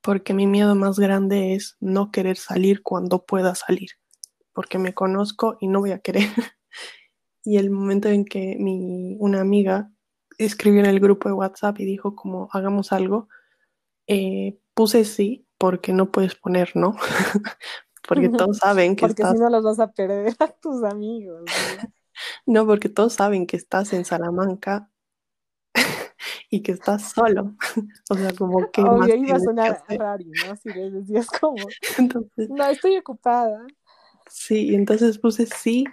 porque 0.02 0.34
mi 0.34 0.46
miedo 0.46 0.74
más 0.76 0.98
grande 0.98 1.54
es 1.54 1.76
no 1.80 2.10
querer 2.12 2.36
salir 2.38 2.82
cuando 2.82 3.24
pueda 3.26 3.54
salir, 3.54 3.90
porque 4.54 4.78
me 4.78 4.94
conozco 4.94 5.58
y 5.60 5.68
no 5.68 5.80
voy 5.80 5.92
a 5.92 6.00
querer. 6.00 6.28
y 7.44 7.56
el 7.58 7.70
momento 7.70 8.08
en 8.08 8.24
que 8.24 8.56
mi, 8.58 9.16
una 9.20 9.40
amiga 9.40 9.90
escribió 10.38 10.80
en 10.80 10.86
el 10.86 11.00
grupo 11.00 11.28
de 11.28 11.34
WhatsApp 11.34 11.80
y 11.80 11.84
dijo 11.84 12.14
como 12.16 12.48
hagamos 12.52 12.92
algo, 12.92 13.28
eh, 14.06 14.58
puse 14.78 15.04
sí 15.04 15.44
porque 15.58 15.92
no 15.92 16.12
puedes 16.12 16.36
poner 16.36 16.70
no, 16.76 16.96
porque 18.08 18.28
todos 18.28 18.58
saben 18.58 18.94
que 18.94 19.08
porque 19.08 19.22
estás... 19.22 19.32
si 19.32 19.42
no 19.42 19.50
los 19.50 19.64
vas 19.64 19.80
a 19.80 19.90
perder 19.90 20.32
a 20.38 20.46
tus 20.46 20.84
amigos. 20.84 21.42
¿no? 21.44 21.88
No, 22.46 22.66
porque 22.66 22.88
todos 22.88 23.12
saben 23.12 23.46
que 23.46 23.56
estás 23.56 23.92
en 23.92 24.04
Salamanca 24.04 24.90
y 26.50 26.62
que 26.62 26.72
estás 26.72 27.12
solo. 27.12 27.54
o 28.10 28.14
sea, 28.16 28.32
como 28.32 28.72
que 28.72 28.82
Obvio, 28.82 29.14
iba 29.14 29.36
a 29.36 29.40
sonar 29.40 29.84
raro, 29.88 30.24
¿no? 30.24 30.56
Si 30.56 30.68
les 30.68 30.92
decías 30.92 31.28
como, 31.28 31.64
Entonces, 31.96 32.50
no, 32.50 32.64
estoy 32.64 32.96
ocupada. 32.96 33.64
sí, 34.28 34.74
entonces 34.74 35.16
puse 35.18 35.46
sí 35.46 35.84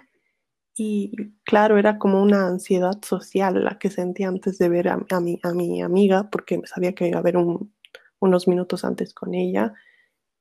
y 0.76 1.12
claro, 1.44 1.78
era 1.78 1.96
como 1.96 2.20
una 2.20 2.48
ansiedad 2.48 3.00
social 3.02 3.62
la 3.62 3.78
que 3.78 3.88
sentí 3.88 4.24
antes 4.24 4.58
de 4.58 4.68
ver 4.68 4.88
a, 4.88 4.98
a, 5.10 5.20
mi, 5.20 5.38
a 5.44 5.52
mi 5.52 5.80
amiga, 5.80 6.28
porque 6.28 6.60
sabía 6.66 6.92
que 6.92 7.06
iba 7.06 7.18
a 7.18 7.20
haber 7.20 7.36
un, 7.36 7.72
unos 8.20 8.48
minutos 8.48 8.84
antes 8.84 9.14
con 9.14 9.34
ella. 9.34 9.74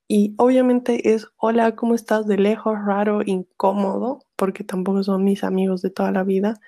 Y 0.08 0.36
obviamente 0.38 1.14
es, 1.14 1.28
hola, 1.38 1.76
¿cómo 1.76 1.96
estás? 1.96 2.28
De 2.28 2.38
lejos, 2.38 2.76
raro, 2.86 3.22
incómodo, 3.26 4.20
porque 4.36 4.64
tampoco 4.64 5.04
son 5.04 5.24
mis 5.24 5.44
amigos 5.44 5.82
de 5.82 5.90
toda 5.90 6.12
la 6.12 6.24
vida. 6.24 6.60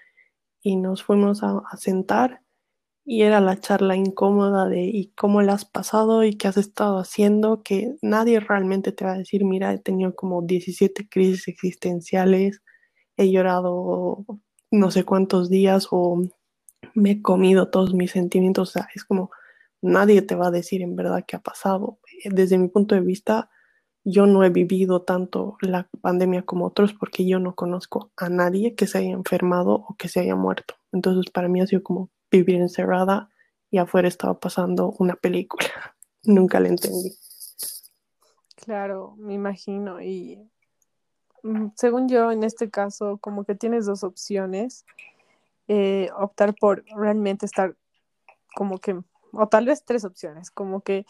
Y 0.63 0.75
nos 0.77 1.03
fuimos 1.03 1.43
a, 1.43 1.61
sentar 1.77 2.41
y 3.05 3.23
era 3.23 3.41
la 3.41 3.59
charla 3.59 3.95
incómoda 3.95 4.67
de 4.67 4.83
¿y 4.83 5.13
cómo 5.15 5.41
la 5.41 5.53
has 5.53 5.65
pasado? 5.65 6.23
¿Y 6.25 6.35
qué 6.37 6.49
has 6.49 6.57
estado 6.57 6.99
haciendo? 6.99 7.63
Que 7.63 7.95
nadie 8.01 8.39
realmente 8.41 8.91
te 8.91 9.05
va 9.05 9.13
a 9.13 9.17
decir, 9.17 9.45
mira, 9.45 9.73
he 9.73 9.79
tenido 9.79 10.15
como 10.15 10.41
17 10.41 11.07
crisis 11.09 11.47
existenciales, 11.47 12.61
he 13.17 13.31
llorado 13.31 14.25
no 14.71 14.91
sé 14.91 15.05
cuántos 15.05 15.49
días 15.49 15.87
o 15.91 16.21
me 16.95 17.11
he 17.11 17.21
comido 17.21 17.69
todos 17.69 17.93
mis 17.93 18.11
sentimientos. 18.11 18.69
O 18.69 18.71
sea, 18.73 18.89
es 18.95 19.05
como 19.05 19.31
nadie 19.87 20.21
te 20.21 20.35
va 20.35 20.47
a 20.47 20.51
decir 20.51 20.81
en 20.81 20.95
verdad 20.95 21.23
qué 21.27 21.35
ha 21.35 21.41
pasado. 21.41 21.99
Desde 22.25 22.57
mi 22.57 22.67
punto 22.67 22.95
de 22.95 23.01
vista, 23.01 23.49
yo 24.03 24.25
no 24.25 24.43
he 24.43 24.49
vivido 24.49 25.01
tanto 25.01 25.57
la 25.61 25.89
pandemia 26.01 26.43
como 26.43 26.65
otros 26.65 26.93
porque 26.93 27.27
yo 27.27 27.39
no 27.39 27.55
conozco 27.55 28.11
a 28.15 28.29
nadie 28.29 28.75
que 28.75 28.87
se 28.87 28.99
haya 28.99 29.11
enfermado 29.11 29.73
o 29.73 29.95
que 29.97 30.07
se 30.07 30.21
haya 30.21 30.35
muerto. 30.35 30.75
Entonces, 30.91 31.31
para 31.31 31.47
mí 31.47 31.61
ha 31.61 31.67
sido 31.67 31.83
como 31.83 32.09
vivir 32.31 32.55
encerrada 32.55 33.29
y 33.69 33.79
afuera 33.79 34.07
estaba 34.07 34.39
pasando 34.39 34.95
una 34.99 35.15
película. 35.15 35.67
Nunca 36.23 36.59
la 36.59 36.69
entendí. 36.69 37.17
Claro, 38.55 39.15
me 39.17 39.33
imagino. 39.33 40.01
Y 40.01 40.39
mm, 41.43 41.67
según 41.75 42.07
yo, 42.09 42.31
en 42.31 42.43
este 42.43 42.69
caso, 42.69 43.17
como 43.17 43.43
que 43.43 43.55
tienes 43.55 43.85
dos 43.85 44.03
opciones. 44.03 44.85
Eh, 45.69 46.09
optar 46.17 46.55
por 46.55 46.85
realmente 46.95 47.45
estar 47.45 47.75
como 48.55 48.77
que, 48.77 48.97
o 49.37 49.47
tal 49.47 49.65
vez 49.65 49.83
tres 49.85 50.03
opciones, 50.03 50.51
como 50.51 50.81
que 50.81 51.05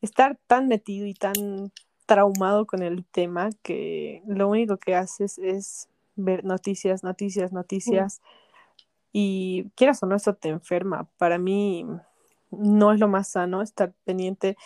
estar 0.00 0.38
tan 0.46 0.68
metido 0.68 1.06
y 1.06 1.14
tan 1.14 1.72
traumado 2.06 2.66
con 2.66 2.82
el 2.82 3.04
tema 3.04 3.50
que 3.62 4.22
lo 4.26 4.48
único 4.48 4.76
que 4.78 4.94
haces 4.94 5.38
es 5.38 5.88
ver 6.16 6.44
noticias, 6.44 7.04
noticias, 7.04 7.52
noticias. 7.52 8.20
Y 9.12 9.70
quieras 9.74 10.02
o 10.02 10.06
no, 10.06 10.16
eso 10.16 10.34
te 10.34 10.48
enferma. 10.48 11.08
Para 11.16 11.38
mí 11.38 11.86
no 12.50 12.92
es 12.92 13.00
lo 13.00 13.08
más 13.08 13.28
sano 13.28 13.62
estar 13.62 13.92
pendiente. 14.04 14.56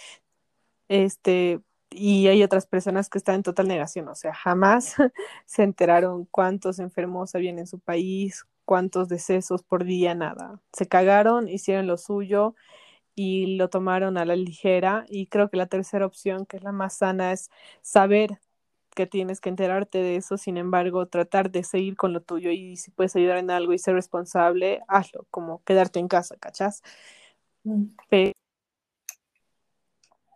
Este, 0.88 1.60
y 1.90 2.26
hay 2.28 2.42
otras 2.42 2.66
personas 2.66 3.08
que 3.08 3.18
están 3.18 3.36
en 3.36 3.42
total 3.42 3.68
negación, 3.68 4.08
o 4.08 4.14
sea, 4.14 4.34
jamás 4.34 4.96
se 5.46 5.62
enteraron 5.62 6.26
cuántos 6.30 6.78
enfermos 6.78 7.34
habían 7.34 7.58
en 7.58 7.66
su 7.66 7.78
país, 7.78 8.44
cuántos 8.64 9.08
decesos 9.08 9.62
por 9.62 9.84
día, 9.84 10.14
nada. 10.14 10.60
Se 10.72 10.86
cagaron, 10.86 11.48
hicieron 11.48 11.86
lo 11.86 11.96
suyo 11.96 12.54
y 13.14 13.56
lo 13.56 13.68
tomaron 13.70 14.18
a 14.18 14.24
la 14.24 14.36
ligera. 14.36 15.04
Y 15.08 15.26
creo 15.26 15.50
que 15.50 15.56
la 15.56 15.66
tercera 15.66 16.06
opción, 16.06 16.46
que 16.46 16.56
es 16.58 16.62
la 16.64 16.72
más 16.72 16.96
sana, 16.98 17.32
es 17.32 17.50
saber 17.82 18.40
que 18.94 19.06
tienes 19.06 19.40
que 19.40 19.48
enterarte 19.50 19.98
de 19.98 20.16
eso, 20.16 20.36
sin 20.38 20.56
embargo, 20.56 21.06
tratar 21.06 21.50
de 21.50 21.64
seguir 21.64 21.96
con 21.96 22.12
lo 22.12 22.22
tuyo 22.22 22.50
y 22.50 22.76
si 22.76 22.90
puedes 22.92 23.14
ayudar 23.16 23.38
en 23.38 23.50
algo 23.50 23.72
y 23.72 23.78
ser 23.78 23.94
responsable, 23.94 24.82
hazlo, 24.88 25.26
como 25.30 25.62
quedarte 25.64 25.98
en 25.98 26.08
casa, 26.08 26.36
¿cachás? 26.38 26.82
Mm. 27.64 27.86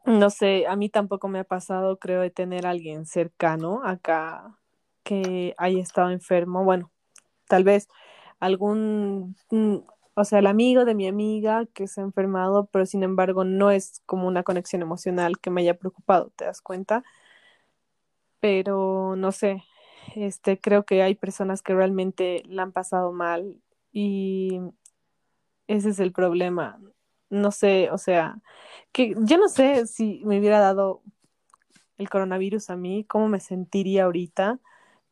no 0.07 0.31
sé, 0.31 0.67
a 0.67 0.75
mí 0.77 0.89
tampoco 0.89 1.29
me 1.29 1.39
ha 1.41 1.45
pasado, 1.45 1.99
creo, 1.99 2.23
de 2.23 2.31
tener 2.31 2.67
a 2.67 2.71
alguien 2.71 3.07
cercano 3.07 3.83
acá 3.85 4.59
que 5.03 5.55
haya 5.59 5.81
estado 5.81 6.11
enfermo. 6.11 6.65
Bueno, 6.65 6.91
tal 7.49 7.65
vez 7.65 7.89
algún, 8.41 9.37
mm, 9.51 9.77
o 10.19 10.25
sea, 10.25 10.41
el 10.41 10.49
amigo 10.49 10.85
de 10.85 10.97
mi 10.97 11.07
amiga 11.07 11.67
que 11.67 11.87
se 11.87 12.01
ha 12.01 12.05
enfermado, 12.05 12.67
pero 12.73 12.87
sin 12.87 13.05
embargo 13.05 13.45
no 13.45 13.71
es 13.71 14.03
como 14.05 14.27
una 14.27 14.43
conexión 14.43 14.83
emocional 14.83 15.39
que 15.39 15.51
me 15.51 15.61
haya 15.61 15.79
preocupado, 15.79 16.33
¿te 16.35 16.45
das 16.45 16.61
cuenta? 16.61 17.05
Pero 18.41 19.15
no 19.17 19.31
sé, 19.31 19.63
este, 20.17 20.59
creo 20.61 20.85
que 20.85 21.03
hay 21.03 21.15
personas 21.15 21.63
que 21.63 21.73
realmente 21.73 22.43
la 22.47 22.65
han 22.65 22.73
pasado 22.73 23.13
mal 23.13 23.63
y 23.93 24.61
ese 25.69 25.91
es 25.91 26.01
el 26.01 26.13
problema. 26.13 26.81
No 27.31 27.53
sé, 27.53 27.89
o 27.93 27.99
sea, 27.99 28.41
que 28.91 29.15
yo 29.21 29.39
no 29.39 29.49
sé 29.49 29.87
si 29.87 30.23
me 30.25 30.41
hubiera 30.41 30.59
dado 30.59 31.03
el 31.97 32.09
coronavirus 32.11 32.71
a 32.71 32.77
mí, 32.77 33.05
cómo 33.05 33.29
me 33.29 33.39
sentiría 33.39 34.05
ahorita 34.05 34.59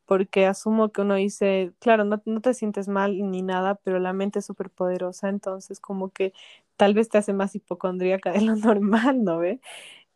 porque 0.07 0.47
asumo 0.47 0.91
que 0.93 1.03
uno 1.03 1.15
dice, 1.17 1.73
claro, 1.81 2.05
no, 2.05 2.23
no 2.25 2.41
te 2.41 2.55
sientes 2.55 2.89
mal 2.89 3.19
ni 3.31 3.43
nada, 3.43 3.77
pero 3.77 3.99
la 3.99 4.13
mente 4.13 4.39
es 4.41 4.47
súper 4.47 4.71
poderosa, 4.71 5.29
entonces 5.29 5.81
como 5.81 6.11
que 6.11 6.33
tal 6.77 6.95
vez 6.95 7.09
te 7.09 7.19
hace 7.19 7.33
más 7.33 7.55
hipocondríaca 7.55 8.33
de 8.33 8.43
lo 8.43 8.57
normal, 8.57 9.25
¿no 9.25 9.39
ve? 9.39 9.61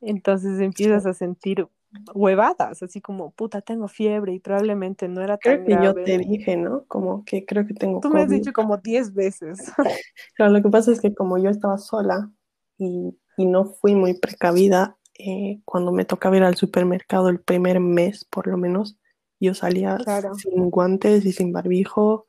Entonces 0.00 0.60
empiezas 0.60 1.06
a 1.06 1.14
sentir 1.14 1.68
huevadas, 2.14 2.82
así 2.82 3.00
como, 3.00 3.32
puta, 3.32 3.60
tengo 3.60 3.88
fiebre 3.88 4.32
y 4.34 4.38
probablemente 4.40 5.08
no 5.08 5.22
era 5.22 5.36
tan 5.38 5.64
que 5.64 5.78
yo 5.82 5.94
te 5.94 6.18
dije, 6.18 6.56
¿no? 6.56 6.84
Como 6.86 7.24
que 7.24 7.44
creo 7.44 7.66
que 7.66 7.74
tengo 7.74 8.00
Tú 8.00 8.10
me 8.10 8.22
has 8.22 8.30
dicho 8.30 8.52
como 8.52 8.76
10 8.78 9.12
veces. 9.14 9.58
Claro, 10.36 10.52
lo 10.52 10.62
que 10.62 10.70
pasa 10.70 10.92
es 10.92 11.00
que 11.00 11.14
como 11.14 11.38
yo 11.38 11.50
estaba 11.50 11.78
sola 11.78 12.30
y, 12.78 13.18
y 13.36 13.46
no 13.46 13.64
fui 13.64 13.94
muy 13.94 14.14
precavida, 14.14 14.96
eh, 15.18 15.60
cuando 15.64 15.92
me 15.92 16.04
tocaba 16.04 16.36
ir 16.36 16.44
al 16.44 16.56
supermercado 16.56 17.28
el 17.28 17.40
primer 17.40 17.80
mes, 17.80 18.24
por 18.24 18.46
lo 18.46 18.56
menos, 18.56 18.96
yo 19.40 19.54
salía 19.54 19.98
sin 20.36 20.70
guantes 20.70 21.24
y 21.24 21.32
sin 21.32 21.52
barbijo. 21.52 22.26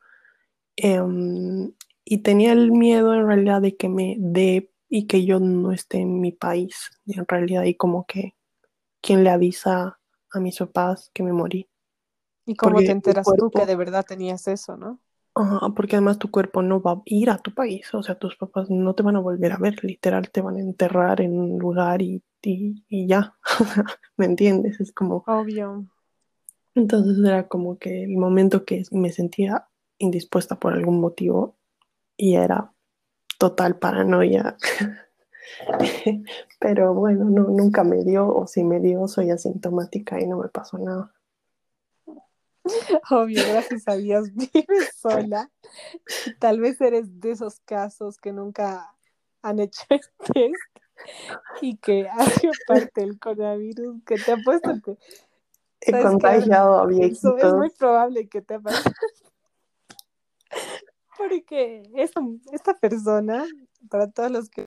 Em, 0.76 1.74
y 2.06 2.18
tenía 2.20 2.54
el 2.54 2.72
miedo 2.72 3.14
en 3.14 3.28
realidad 3.28 3.62
de 3.62 3.76
que 3.76 3.90
me 3.90 4.16
dé 4.18 4.72
y 4.90 5.08
que 5.08 5.26
yo 5.26 5.40
no 5.40 5.72
esté 5.72 6.00
en 6.00 6.20
mi 6.20 6.32
país. 6.32 6.90
Y 7.06 7.20
en 7.20 7.26
realidad, 7.28 7.64
y 7.64 7.76
como 7.76 8.06
que 8.06 8.36
quien 9.02 9.24
le 9.24 9.30
avisa 9.30 10.00
a 10.32 10.40
mis 10.40 10.58
papás 10.58 11.12
que 11.14 11.24
me 11.24 11.34
morí. 11.34 11.70
¿Y 12.46 12.56
cómo 12.56 12.80
te 12.80 12.92
enteras 12.92 13.28
tú 13.38 13.52
que 13.52 13.66
de 13.66 13.76
verdad 13.76 14.06
tenías 14.08 14.48
eso, 14.48 14.78
no? 14.78 15.00
porque 15.76 15.96
además 15.96 16.20
tu 16.20 16.30
cuerpo 16.30 16.62
no 16.62 16.82
va 16.82 16.92
a 16.92 17.02
ir 17.06 17.30
a 17.30 17.38
tu 17.38 17.54
país, 17.54 17.94
o 17.94 18.04
sea, 18.04 18.16
tus 18.16 18.36
papás 18.36 18.70
no 18.70 18.94
te 18.96 19.04
van 19.04 19.16
a 19.16 19.20
volver 19.22 19.54
a 19.54 19.58
ver, 19.58 19.82
literal, 19.84 20.30
te 20.30 20.42
van 20.42 20.58
a 20.58 20.60
enterrar 20.60 21.22
en 21.22 21.40
un 21.40 21.58
lugar 21.58 22.02
y, 22.02 22.22
y, 22.42 22.84
y 22.90 23.08
ya, 23.08 23.38
¿me 24.18 24.26
entiendes? 24.26 24.82
Es 24.82 24.92
como... 24.92 25.24
Obvio. 25.28 25.86
Entonces 26.76 27.18
era 27.20 27.48
como 27.48 27.78
que 27.78 28.04
el 28.04 28.18
momento 28.18 28.66
que 28.66 28.84
me 28.92 29.12
sentía 29.12 29.68
indispuesta 29.98 30.60
por 30.60 30.74
algún 30.74 31.00
motivo 31.00 31.56
y 32.18 32.36
era 32.36 32.74
total 33.38 33.78
paranoia. 33.78 34.58
Pero 36.60 36.94
bueno, 36.94 37.26
no, 37.26 37.44
nunca 37.44 37.84
me 37.84 38.04
dio, 38.04 38.28
o 38.28 38.48
si 38.48 38.64
me 38.64 38.80
dio, 38.80 39.08
soy 39.08 39.32
asintomática 39.32 40.20
y 40.22 40.28
no 40.28 40.38
me 40.38 40.50
pasó 40.50 40.78
nada. 40.78 41.14
Obvio, 43.10 43.42
gracias 43.50 43.88
a 43.88 43.96
Dios 43.96 44.30
vives 44.36 44.96
sola. 44.96 45.50
Tal 46.40 46.60
vez 46.60 46.80
eres 46.82 47.20
de 47.20 47.32
esos 47.32 47.60
casos 47.62 48.18
que 48.18 48.32
nunca 48.32 48.96
han 49.42 49.60
hecho 49.60 49.84
el 49.90 50.02
test 50.34 50.56
y 51.62 51.78
que 51.78 52.08
ha 52.08 52.26
sido 52.26 52.54
parte 52.68 53.02
del 53.02 53.20
coronavirus, 53.20 54.04
que 54.06 54.16
te 54.16 54.32
apuesto 54.32 54.72
que 54.84 54.98
he 55.82 56.02
contagiado 56.02 56.80
a 56.80 56.86
viejitos. 56.86 57.36
es 57.42 57.54
muy 57.54 57.70
probable 57.70 58.28
que 58.28 58.42
te 58.42 58.60
pase. 58.60 58.90
Porque 61.18 61.84
esta, 61.96 62.22
esta 62.52 62.74
persona, 62.76 63.46
para 63.90 64.10
todos 64.10 64.32
los 64.32 64.50
que 64.50 64.66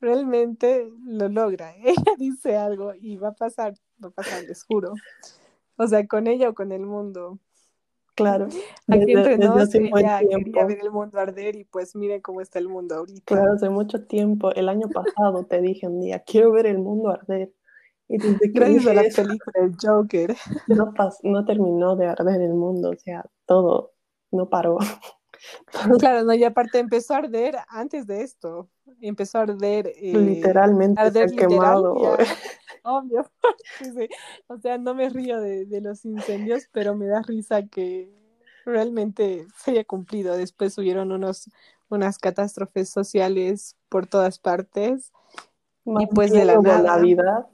realmente 0.00 0.90
lo 1.04 1.28
logra, 1.28 1.74
ella 1.82 2.12
dice 2.18 2.56
algo 2.56 2.92
y 2.94 3.16
va 3.16 3.28
a 3.28 3.34
pasar, 3.34 3.74
va 4.02 4.08
a 4.08 4.12
pasar, 4.12 4.42
les 4.44 4.64
juro. 4.64 4.94
O 5.76 5.86
sea, 5.86 6.06
con 6.06 6.26
ella 6.26 6.50
o 6.50 6.54
con 6.54 6.72
el 6.72 6.84
mundo. 6.84 7.38
Claro. 8.14 8.48
Aquí 8.88 9.12
entre 9.12 9.38
nos, 9.38 9.74
ella 9.74 10.20
quería 10.20 10.66
ver 10.66 10.80
el 10.82 10.90
mundo 10.90 11.18
arder 11.18 11.56
y 11.56 11.64
pues 11.64 11.96
miren 11.96 12.20
cómo 12.20 12.40
está 12.40 12.58
el 12.58 12.68
mundo 12.68 12.96
ahorita. 12.96 13.22
Claro, 13.24 13.52
hace 13.54 13.70
mucho 13.70 14.04
tiempo, 14.04 14.52
el 14.52 14.68
año 14.68 14.88
pasado 14.88 15.44
te 15.44 15.60
dije 15.60 15.86
un 15.86 16.00
día, 16.00 16.20
quiero 16.20 16.52
ver 16.52 16.66
el 16.66 16.78
mundo 16.78 17.10
arder. 17.10 17.52
Y 18.08 18.18
desde 18.18 18.38
que 18.40 18.58
Gracias 18.58 18.86
a 18.86 18.94
la 18.94 19.02
película 19.02 19.70
Joker. 19.80 20.36
No, 20.68 20.92
no 21.22 21.44
terminó 21.44 21.96
de 21.96 22.06
arder 22.06 22.40
el 22.40 22.54
mundo, 22.54 22.90
o 22.90 22.96
sea, 22.96 23.24
todo 23.46 23.92
no 24.30 24.48
paró. 24.48 24.78
Claro, 25.98 26.22
no, 26.22 26.34
y 26.34 26.44
aparte 26.44 26.78
empezó 26.78 27.14
a 27.14 27.16
arder 27.16 27.56
antes 27.66 28.06
de 28.06 28.22
esto. 28.22 28.68
Empezó 29.00 29.38
a 29.38 29.42
arder. 29.42 29.88
Eh, 29.96 30.16
Literalmente 30.16 31.00
arder 31.00 31.32
quemado. 31.32 31.96
obvio. 32.84 33.28
O 34.46 34.58
sea, 34.58 34.78
no 34.78 34.94
me 34.94 35.08
río 35.08 35.40
de, 35.40 35.66
de, 35.66 35.80
los 35.80 36.04
incendios, 36.04 36.68
pero 36.70 36.94
me 36.94 37.06
da 37.06 37.22
risa 37.22 37.66
que 37.66 38.12
realmente 38.64 39.46
se 39.56 39.72
haya 39.72 39.84
cumplido. 39.84 40.36
Después 40.36 40.78
hubieron 40.78 41.10
unos, 41.10 41.50
unas 41.88 42.18
catástrofes 42.18 42.88
sociales 42.90 43.76
por 43.88 44.06
todas 44.06 44.38
partes. 44.38 45.12
y 45.84 46.06
pues 46.06 46.30
de 46.30 46.44
la 46.44 46.60
nada. 46.60 46.96
Navidad 46.96 47.46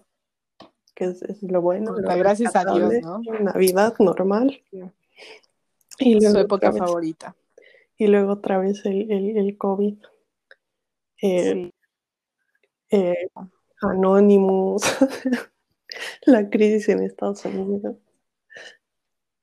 que 0.99 1.05
es, 1.05 1.43
lo 1.43 1.63
bueno. 1.63 1.95
gracias 1.95 2.57
a 2.57 2.65
Dios, 2.65 2.93
¿no? 3.03 3.21
Navidad 3.41 3.95
normal. 4.01 4.61
Y 6.01 6.21
Su 6.21 6.39
época 6.39 6.73
favorita. 6.73 7.37
Y 7.97 8.09
luego 8.09 8.33
otra 8.33 8.59
vez 8.59 8.85
el, 8.85 9.09
el, 9.11 9.57
COVID. 9.57 9.95
Eh, 11.23 11.71
Anonymous. 13.81 14.83
la 16.23 16.51
crisis 16.51 16.89
en 16.89 17.05
Estados 17.05 17.45
Unidos 17.45 17.97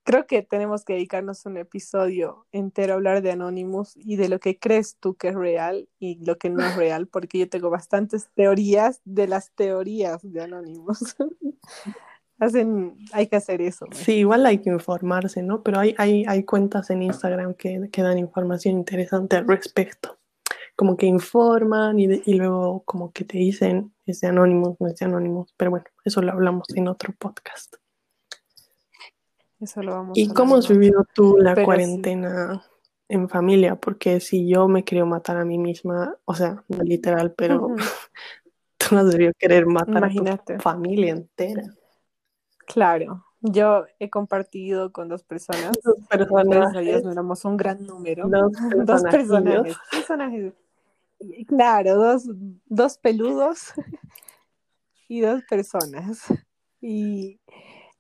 creo 0.06 0.28
que 0.28 0.44
tenemos 0.44 0.86
que 0.86 0.94
dedicarnos 0.94 1.46
un 1.46 1.58
episodio 1.58 2.46
entero 2.52 2.94
a 2.94 2.96
hablar 2.96 3.22
de 3.22 3.32
Anonymous 3.32 3.98
y 3.98 4.16
de 4.16 4.30
lo 4.30 4.40
que 4.40 4.58
crees 4.58 4.98
tú 5.00 5.16
que 5.16 5.30
es 5.30 5.36
real 5.36 5.90
y 6.00 6.24
lo 6.24 6.38
que 6.38 6.50
no 6.50 6.64
es 6.64 6.76
real, 6.76 7.08
porque 7.08 7.40
yo 7.40 7.50
tengo 7.50 7.70
bastantes 7.70 8.30
teorías 8.36 9.02
de 9.04 9.28
las 9.28 9.52
teorías 9.52 10.22
de 10.22 10.44
Anonymous. 10.44 11.16
Hacen, 12.40 12.98
hay 13.14 13.28
que 13.28 13.38
hacer 13.38 13.62
eso. 13.62 13.88
Sí, 13.92 14.18
igual 14.18 14.46
hay 14.46 14.60
que 14.60 14.70
informarse, 14.70 15.42
¿no? 15.42 15.64
Pero 15.64 15.80
hay, 15.80 15.96
hay, 15.98 16.26
hay 16.28 16.44
cuentas 16.44 16.90
en 16.90 17.02
Instagram 17.02 17.56
que, 17.56 17.90
que, 17.92 18.02
dan 18.02 18.18
información 18.18 18.78
interesante 18.78 19.38
al 19.38 19.48
respecto. 19.48 20.20
Como 20.76 20.98
que 20.98 21.06
informan 21.06 21.98
y, 21.98 22.22
y 22.26 22.34
luego 22.34 22.84
como 22.84 23.14
que 23.14 23.24
te 23.24 23.38
dicen 23.38 23.94
es 24.06 24.20
de 24.20 24.28
Anonymous, 24.28 24.76
no 24.82 24.88
es 24.88 24.98
de 24.98 25.06
Anonymous. 25.06 25.54
Pero 25.56 25.72
bueno, 25.72 25.86
eso 26.04 26.22
lo 26.22 26.34
hablamos 26.34 26.68
en 26.76 26.90
otro 26.90 27.14
podcast. 27.18 27.78
¿Y 30.14 30.30
cómo 30.30 30.56
has 30.56 30.68
vivido 30.68 31.06
tú 31.14 31.38
la 31.38 31.56
cuarentena 31.64 32.64
en 33.08 33.30
familia? 33.30 33.76
Porque 33.76 34.20
si 34.20 34.48
yo 34.48 34.68
me 34.68 34.84
quiero 34.84 35.06
matar 35.06 35.38
a 35.38 35.46
mí 35.46 35.58
misma, 35.58 36.18
o 36.26 36.34
sea, 36.34 36.64
no 36.68 36.84
literal, 36.84 37.34
pero 37.34 37.74
tú 38.78 38.96
no 38.96 39.06
debido 39.06 39.32
querer 39.38 39.66
matar 39.66 40.06
a 40.06 40.10
tu 40.10 40.60
familia 40.60 41.14
entera. 41.14 41.64
Claro, 42.68 43.26
yo 43.42 43.86
he 44.00 44.10
compartido 44.10 44.92
con 44.92 45.08
dos 45.08 45.24
personas. 45.24 45.78
Dos 45.84 45.96
personas. 46.10 46.74
no 46.74 47.12
éramos 47.12 47.46
un 47.46 47.58
gran 47.58 47.86
número. 47.86 48.28
Dos, 48.28 48.52
dos 48.86 49.04
personajes. 49.04 49.78
personajes. 49.92 50.54
Claro, 51.48 51.96
dos, 51.96 52.28
dos 52.66 52.98
peludos 52.98 53.74
y 55.08 55.22
dos 55.22 55.44
personas. 55.50 56.26
Y 56.82 57.40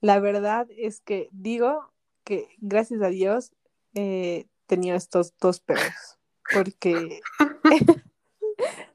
la 0.05 0.19
verdad 0.19 0.67
es 0.77 1.01
que 1.01 1.29
digo 1.31 1.91
que 2.24 2.47
gracias 2.59 3.01
a 3.01 3.07
Dios 3.07 3.53
eh, 3.95 4.45
tenía 4.67 4.93
estos 4.93 5.33
dos 5.39 5.59
perros, 5.62 6.19
porque 6.53 7.21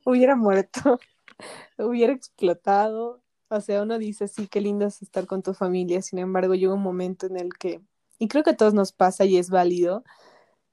hubiera 0.05 0.37
muerto, 0.37 1.01
hubiera 1.79 2.13
explotado. 2.13 3.25
O 3.49 3.61
sea, 3.61 3.83
uno 3.83 3.99
dice, 3.99 4.29
sí, 4.29 4.47
qué 4.47 4.61
lindo 4.61 4.87
es 4.87 5.03
estar 5.03 5.27
con 5.27 5.43
tu 5.43 5.53
familia, 5.53 6.01
sin 6.01 6.21
embargo, 6.21 6.55
llega 6.55 6.75
un 6.75 6.83
momento 6.83 7.27
en 7.27 7.39
el 7.39 7.55
que, 7.55 7.81
y 8.21 8.29
creo 8.29 8.45
que 8.45 8.51
a 8.51 8.57
todos 8.57 8.75
nos 8.75 8.93
pasa 8.93 9.25
y 9.25 9.37
es 9.37 9.51
válido, 9.51 10.05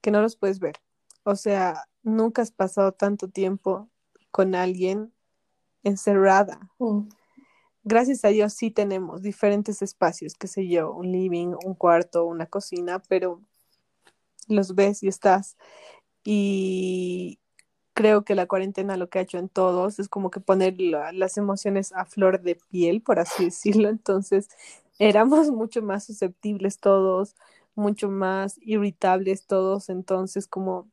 que 0.02 0.12
no 0.12 0.22
los 0.22 0.36
puedes 0.36 0.60
ver. 0.60 0.76
O 1.24 1.36
sea, 1.36 1.88
nunca 2.04 2.44
has 2.44 2.52
pasado 2.52 2.92
tanto 2.92 3.28
tiempo 3.28 3.90
con 4.30 4.54
alguien 4.54 5.12
encerrada. 5.82 6.60
Mm. 6.78 7.08
Gracias 7.88 8.24
a 8.24 8.28
Dios 8.28 8.54
sí 8.54 8.70
tenemos 8.70 9.24
diferentes 9.24 9.82
espacios, 9.82 10.36
qué 10.36 10.46
sé 10.48 10.68
yo, 10.68 10.92
un 10.94 11.12
living, 11.12 11.56
un 11.66 11.74
cuarto, 11.74 12.24
una 12.24 12.46
cocina, 12.46 13.00
pero 13.10 13.42
los 14.48 14.76
ves 14.76 15.04
y 15.04 15.08
estás. 15.08 15.58
Y 16.24 17.40
creo 17.96 18.24
que 18.26 18.36
la 18.36 18.48
cuarentena 18.48 18.98
lo 18.98 19.10
que 19.10 19.20
ha 19.20 19.24
hecho 19.24 19.40
en 19.40 19.50
todos 19.50 20.00
es 20.00 20.10
como 20.10 20.32
que 20.32 20.42
poner 20.42 20.80
la- 20.82 21.12
las 21.14 21.38
emociones 21.38 21.94
a 21.94 22.06
flor 22.06 22.42
de 22.42 22.58
piel, 22.72 23.02
por 23.02 23.20
así 23.20 23.46
decirlo. 23.46 23.90
Entonces, 23.90 24.50
éramos 25.00 25.52
mucho 25.52 25.82
más 25.84 26.06
susceptibles 26.06 26.80
todos, 26.80 27.36
mucho 27.76 28.10
más 28.10 28.58
irritables 28.62 29.46
todos. 29.48 29.90
Entonces, 29.90 30.48
como 30.48 30.90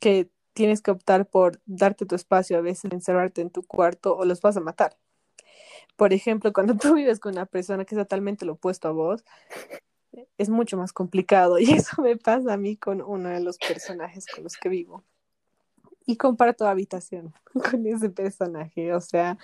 que 0.00 0.30
tienes 0.54 0.82
que 0.82 0.92
optar 0.92 1.28
por 1.28 1.60
darte 1.66 2.06
tu 2.06 2.16
espacio 2.16 2.58
a 2.58 2.62
veces, 2.62 2.92
encerrarte 2.92 3.42
en 3.42 3.50
tu 3.50 3.62
cuarto 3.64 4.16
o 4.16 4.24
los 4.26 4.40
vas 4.42 4.56
a 4.58 4.60
matar. 4.60 4.96
Por 5.96 6.12
ejemplo, 6.12 6.52
cuando 6.52 6.76
tú 6.76 6.94
vives 6.94 7.20
con 7.20 7.32
una 7.32 7.46
persona 7.46 7.84
que 7.84 7.94
es 7.94 8.00
totalmente 8.00 8.44
lo 8.44 8.52
opuesto 8.54 8.88
a 8.88 8.92
vos, 8.92 9.24
es 10.38 10.48
mucho 10.48 10.76
más 10.76 10.92
complicado 10.92 11.58
y 11.58 11.72
eso 11.72 12.02
me 12.02 12.16
pasa 12.16 12.54
a 12.54 12.56
mí 12.56 12.76
con 12.76 13.02
uno 13.02 13.28
de 13.30 13.40
los 13.40 13.58
personajes 13.58 14.26
con 14.26 14.44
los 14.44 14.56
que 14.56 14.68
vivo. 14.68 15.04
Y 16.08 16.16
comparto 16.16 16.66
habitación 16.68 17.34
con 17.70 17.86
ese 17.86 18.10
personaje. 18.10 18.92
O 18.94 19.00
sea, 19.00 19.38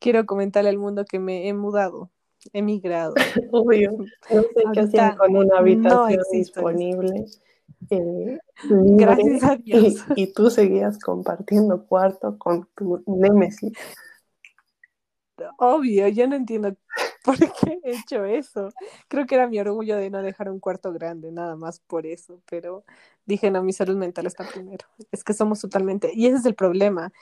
quiero 0.00 0.26
comentarle 0.26 0.70
al 0.70 0.78
mundo 0.78 1.04
que 1.04 1.18
me 1.20 1.48
he 1.48 1.52
mudado, 1.54 2.10
he 2.52 2.60
migrado. 2.62 3.14
Obvio. 3.52 3.92
No 4.30 4.42
sé 4.42 4.64
qué 4.72 4.80
hacían 4.80 5.16
con 5.16 5.36
una 5.36 5.46
no 5.46 5.56
habitación 5.56 6.20
eso. 6.20 6.30
disponible. 6.32 7.24
eh, 7.90 8.38
Gracias 8.68 9.44
a 9.44 9.56
Dios. 9.56 10.04
y, 10.16 10.22
y 10.22 10.32
tú 10.32 10.50
seguías 10.50 10.98
compartiendo 10.98 11.84
cuarto 11.86 12.36
con 12.36 12.68
tu 12.74 13.00
némesis. 13.06 13.72
Obvio, 15.58 16.08
yo 16.08 16.26
no 16.26 16.36
entiendo 16.36 16.74
por 17.24 17.38
qué 17.38 17.78
he 17.84 17.96
hecho 17.96 18.24
eso. 18.24 18.70
Creo 19.08 19.26
que 19.26 19.34
era 19.34 19.46
mi 19.46 19.58
orgullo 19.58 19.96
de 19.96 20.10
no 20.10 20.22
dejar 20.22 20.50
un 20.50 20.60
cuarto 20.60 20.92
grande, 20.92 21.32
nada 21.32 21.56
más 21.56 21.80
por 21.80 22.06
eso, 22.06 22.40
pero 22.48 22.84
dije, 23.26 23.50
no, 23.50 23.62
mi 23.62 23.72
salud 23.72 23.96
mental 23.96 24.26
está 24.26 24.46
primero. 24.48 24.86
Es 25.12 25.24
que 25.24 25.34
somos 25.34 25.60
totalmente, 25.60 26.10
y 26.14 26.26
ese 26.26 26.38
es 26.38 26.46
el 26.46 26.54
problema. 26.54 27.12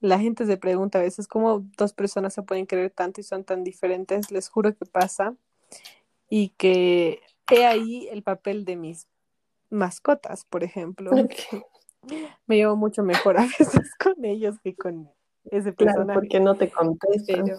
La 0.00 0.18
gente 0.18 0.44
se 0.44 0.56
pregunta 0.56 0.98
a 0.98 1.02
veces 1.02 1.26
cómo 1.26 1.64
dos 1.78 1.92
personas 1.92 2.34
se 2.34 2.42
pueden 2.42 2.66
querer 2.66 2.90
tanto 2.90 3.20
y 3.20 3.24
son 3.24 3.44
tan 3.44 3.64
diferentes. 3.64 4.30
Les 4.30 4.48
juro 4.48 4.74
que 4.74 4.84
pasa. 4.84 5.34
Y 6.28 6.50
que 6.50 7.20
he 7.50 7.64
ahí 7.64 8.08
el 8.10 8.22
papel 8.22 8.64
de 8.64 8.76
mis 8.76 9.06
mascotas, 9.70 10.44
por 10.44 10.64
ejemplo. 10.64 11.10
Me 12.46 12.56
llevo 12.56 12.76
mucho 12.76 13.02
mejor 13.02 13.38
a 13.38 13.42
veces 13.42 13.90
con 13.98 14.24
ellos 14.24 14.56
que 14.62 14.74
con 14.74 15.10
ese 15.50 15.72
Claro, 15.72 16.00
personaje. 16.00 16.20
porque 16.20 16.40
no 16.40 16.56
te 16.56 16.70
contestan. 16.70 17.44
Pero, 17.44 17.58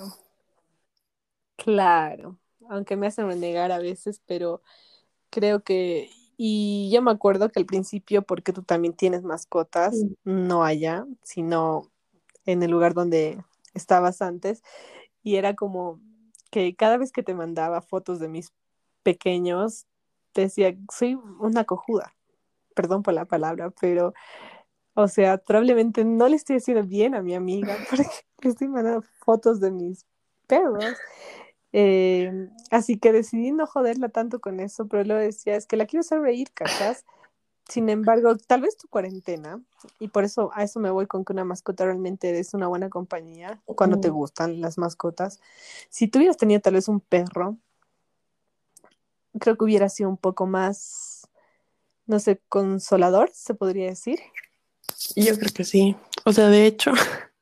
claro, 1.57 2.37
aunque 2.69 2.95
me 2.95 3.07
hacen 3.07 3.27
renegar 3.27 3.71
a 3.71 3.79
veces, 3.79 4.21
pero 4.25 4.61
creo 5.29 5.63
que, 5.63 6.09
y 6.37 6.89
yo 6.93 7.01
me 7.01 7.11
acuerdo 7.11 7.49
que 7.49 7.59
al 7.59 7.65
principio, 7.65 8.21
porque 8.21 8.53
tú 8.53 8.63
también 8.63 8.93
tienes 8.93 9.23
mascotas, 9.23 9.95
no 10.23 10.63
allá, 10.63 11.05
sino 11.23 11.91
en 12.45 12.63
el 12.63 12.71
lugar 12.71 12.93
donde 12.93 13.43
estabas 13.73 14.21
antes, 14.21 14.63
y 15.23 15.35
era 15.37 15.55
como 15.55 15.99
que 16.51 16.75
cada 16.75 16.97
vez 16.97 17.11
que 17.11 17.23
te 17.23 17.33
mandaba 17.33 17.81
fotos 17.81 18.19
de 18.19 18.29
mis 18.29 18.53
pequeños, 19.03 19.85
te 20.31 20.41
decía, 20.41 20.75
soy 20.91 21.15
una 21.39 21.63
cojuda, 21.65 22.13
perdón 22.75 23.03
por 23.03 23.13
la 23.13 23.25
palabra, 23.25 23.71
pero, 23.79 24.13
o 24.95 25.07
sea, 25.07 25.37
probablemente 25.37 26.03
no 26.05 26.27
le 26.27 26.37
estoy 26.37 26.55
haciendo 26.55 26.83
bien 26.83 27.13
a 27.15 27.21
mi 27.21 27.35
amiga 27.35 27.77
porque 27.89 28.09
le 28.41 28.49
estoy 28.49 28.67
mandando 28.67 29.03
fotos 29.23 29.59
de 29.59 29.71
mis 29.71 30.05
perros. 30.47 30.85
Eh, 31.73 32.49
así 32.71 32.97
que 32.97 33.11
decidí 33.11 33.51
no 33.51 33.67
joderla 33.67 34.07
tanto 34.07 34.39
con 34.39 34.61
eso, 34.61 34.87
pero 34.87 35.03
luego 35.03 35.21
decía, 35.21 35.57
es 35.57 35.65
que 35.65 35.75
la 35.75 35.85
quiero 35.85 36.01
hacer 36.01 36.21
reír, 36.21 36.49
¿cachas? 36.53 37.05
Sin 37.67 37.89
embargo, 37.89 38.37
tal 38.37 38.61
vez 38.61 38.77
tu 38.77 38.87
cuarentena, 38.87 39.61
y 39.99 40.07
por 40.07 40.23
eso 40.23 40.51
a 40.53 40.63
eso 40.63 40.79
me 40.79 40.91
voy 40.91 41.07
con 41.07 41.25
que 41.25 41.33
una 41.33 41.43
mascota 41.43 41.83
realmente 41.83 42.39
es 42.39 42.53
una 42.53 42.67
buena 42.67 42.89
compañía 42.89 43.61
cuando 43.65 43.99
te 43.99 44.09
gustan 44.09 44.61
las 44.61 44.77
mascotas. 44.77 45.41
Si 45.89 46.07
tú 46.07 46.19
hubieras 46.19 46.37
tenido 46.37 46.61
tal 46.61 46.75
vez 46.75 46.87
un 46.87 47.01
perro, 47.01 47.57
creo 49.39 49.57
que 49.57 49.65
hubiera 49.65 49.89
sido 49.89 50.09
un 50.09 50.17
poco 50.17 50.45
más, 50.45 51.27
no 52.05 52.19
sé, 52.19 52.39
consolador, 52.47 53.31
se 53.33 53.53
podría 53.53 53.87
decir. 53.87 54.19
Yo 55.15 55.37
creo 55.37 55.51
que 55.53 55.63
sí. 55.63 55.95
O 56.25 56.33
sea, 56.33 56.47
de 56.49 56.65
hecho, 56.67 56.91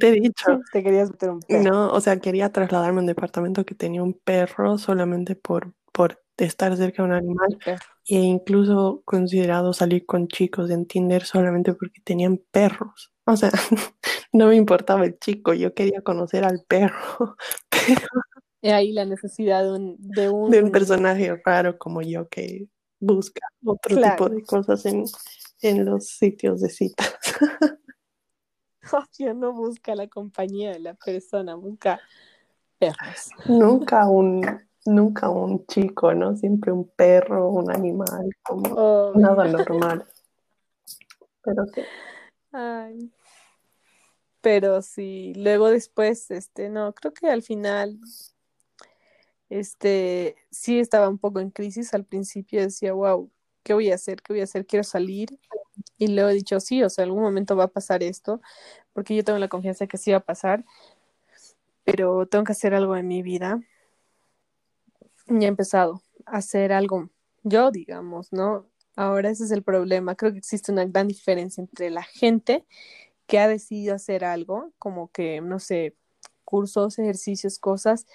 te 0.00 0.08
he 0.08 0.12
dicho, 0.12 0.44
Te 0.72 0.82
querías 0.82 1.10
meter 1.10 1.30
un 1.30 1.40
perro. 1.40 1.62
no, 1.62 1.92
o 1.92 2.00
sea, 2.00 2.18
quería 2.18 2.50
trasladarme 2.52 2.98
a 2.98 3.02
un 3.02 3.06
departamento 3.06 3.64
que 3.64 3.74
tenía 3.74 4.02
un 4.02 4.14
perro 4.14 4.78
solamente 4.78 5.36
por, 5.36 5.72
por 5.92 6.22
estar 6.38 6.76
cerca 6.76 7.02
de 7.02 7.08
un 7.08 7.14
animal. 7.14 7.58
perro. 7.64 7.84
E 8.06 8.16
incluso 8.16 9.02
considerado 9.04 9.72
salir 9.72 10.06
con 10.06 10.28
chicos 10.28 10.70
en 10.70 10.86
Tinder 10.86 11.24
solamente 11.24 11.72
porque 11.74 12.00
tenían 12.04 12.40
perros. 12.50 13.12
O 13.26 13.36
sea, 13.36 13.50
no 14.32 14.48
me 14.48 14.56
importaba 14.56 15.04
el 15.04 15.18
chico, 15.18 15.52
yo 15.54 15.72
quería 15.74 16.00
conocer 16.02 16.44
al 16.44 16.64
perro, 16.66 17.36
pero 17.70 18.06
Y 18.60 18.70
ahí 18.70 18.92
la 18.92 19.04
necesidad 19.04 19.62
de 19.62 19.72
un, 19.72 19.96
de 19.98 20.28
un, 20.30 20.50
de 20.50 20.62
un 20.62 20.72
personaje 20.72 21.40
raro 21.44 21.78
como 21.78 22.02
yo 22.02 22.28
que 22.28 22.66
busca 22.98 23.40
otro 23.64 23.96
Claro. 23.96 24.16
tipo 24.16 24.28
de 24.34 24.42
cosas 24.42 24.84
en, 24.86 25.04
en 25.62 25.84
los 25.84 26.08
sitios 26.08 26.60
de 26.60 26.68
citas. 26.68 27.16
Obvio, 28.92 29.32
no 29.34 29.52
busca 29.52 29.94
la 29.94 30.08
compañía 30.08 30.72
de 30.72 30.80
la 30.80 30.94
persona, 30.94 31.54
busca 31.54 32.00
perros. 32.78 33.30
Nunca 33.46 34.08
un, 34.08 34.44
nunca 34.84 35.30
un 35.30 35.64
chico, 35.66 36.12
¿no? 36.14 36.36
Siempre 36.36 36.72
un 36.72 36.88
perro, 36.88 37.48
un 37.48 37.70
animal, 37.70 38.28
como 38.42 38.74
Obvio. 38.74 39.20
nada 39.20 39.46
normal. 39.46 40.04
Pero 41.42 41.66
sí. 41.66 41.82
Ay. 42.50 43.12
Pero 44.40 44.82
sí, 44.82 45.32
luego 45.36 45.70
después, 45.70 46.30
este, 46.32 46.68
no, 46.68 46.92
creo 46.94 47.14
que 47.14 47.30
al 47.30 47.42
final, 47.42 48.00
este, 49.48 50.34
sí 50.50 50.80
estaba 50.80 51.08
un 51.08 51.18
poco 51.18 51.38
en 51.38 51.50
crisis. 51.50 51.94
Al 51.94 52.04
principio 52.04 52.60
decía, 52.60 52.92
wow, 52.92 53.30
¿qué 53.62 53.74
voy 53.74 53.90
a 53.90 53.94
hacer? 53.94 54.22
¿Qué 54.22 54.32
voy 54.32 54.40
a 54.40 54.44
hacer? 54.44 54.66
Quiero 54.66 54.84
salir. 54.84 55.38
Y 55.98 56.08
luego 56.08 56.30
he 56.30 56.34
dicho, 56.34 56.60
sí, 56.60 56.82
o 56.82 56.90
sea, 56.90 57.04
algún 57.04 57.22
momento 57.22 57.56
va 57.56 57.64
a 57.64 57.68
pasar 57.68 58.02
esto, 58.02 58.40
porque 58.92 59.14
yo 59.14 59.24
tengo 59.24 59.38
la 59.38 59.48
confianza 59.48 59.84
de 59.84 59.88
que 59.88 59.98
sí 59.98 60.10
va 60.10 60.18
a 60.18 60.20
pasar, 60.20 60.64
pero 61.84 62.26
tengo 62.26 62.44
que 62.44 62.52
hacer 62.52 62.74
algo 62.74 62.96
en 62.96 63.08
mi 63.08 63.22
vida. 63.22 63.60
Y 65.28 65.44
he 65.44 65.46
empezado 65.46 66.02
a 66.26 66.38
hacer 66.38 66.72
algo 66.72 67.10
yo, 67.42 67.70
digamos, 67.70 68.32
¿no? 68.32 68.66
Ahora 68.96 69.30
ese 69.30 69.44
es 69.44 69.50
el 69.50 69.62
problema. 69.62 70.14
Creo 70.14 70.32
que 70.32 70.38
existe 70.38 70.72
una 70.72 70.84
gran 70.84 71.08
diferencia 71.08 71.60
entre 71.60 71.90
la 71.90 72.02
gente 72.02 72.64
que 73.26 73.38
ha 73.38 73.48
decidido 73.48 73.94
hacer 73.94 74.24
algo, 74.24 74.72
como 74.78 75.10
que, 75.10 75.40
no 75.40 75.58
sé, 75.58 75.96
cursos, 76.44 76.98
ejercicios, 76.98 77.58
cosas, 77.58 78.06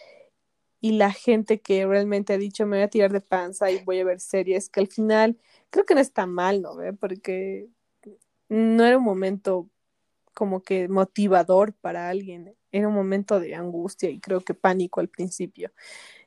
y 0.79 0.93
la 0.93 1.11
gente 1.11 1.59
que 1.59 1.85
realmente 1.85 2.33
ha 2.33 2.37
dicho, 2.37 2.65
me 2.65 2.77
voy 2.77 2.83
a 2.83 2.89
tirar 2.89 3.11
de 3.11 3.21
panza 3.21 3.71
y 3.71 3.83
voy 3.83 3.99
a 3.99 4.05
ver 4.05 4.19
series, 4.19 4.69
que 4.69 4.79
al 4.79 4.87
final 4.87 5.37
creo 5.69 5.85
que 5.85 5.95
no 5.95 6.01
está 6.01 6.25
mal, 6.25 6.61
¿no? 6.61 6.75
¿Ve? 6.75 6.93
Porque 6.93 7.67
no 8.49 8.85
era 8.85 8.97
un 8.97 9.03
momento 9.03 9.69
como 10.33 10.61
que 10.61 10.87
motivador 10.87 11.73
para 11.73 12.09
alguien, 12.09 12.55
era 12.71 12.87
un 12.87 12.93
momento 12.93 13.39
de 13.39 13.55
angustia 13.55 14.09
y 14.09 14.19
creo 14.19 14.41
que 14.41 14.53
pánico 14.53 14.99
al 14.99 15.09
principio. 15.09 15.71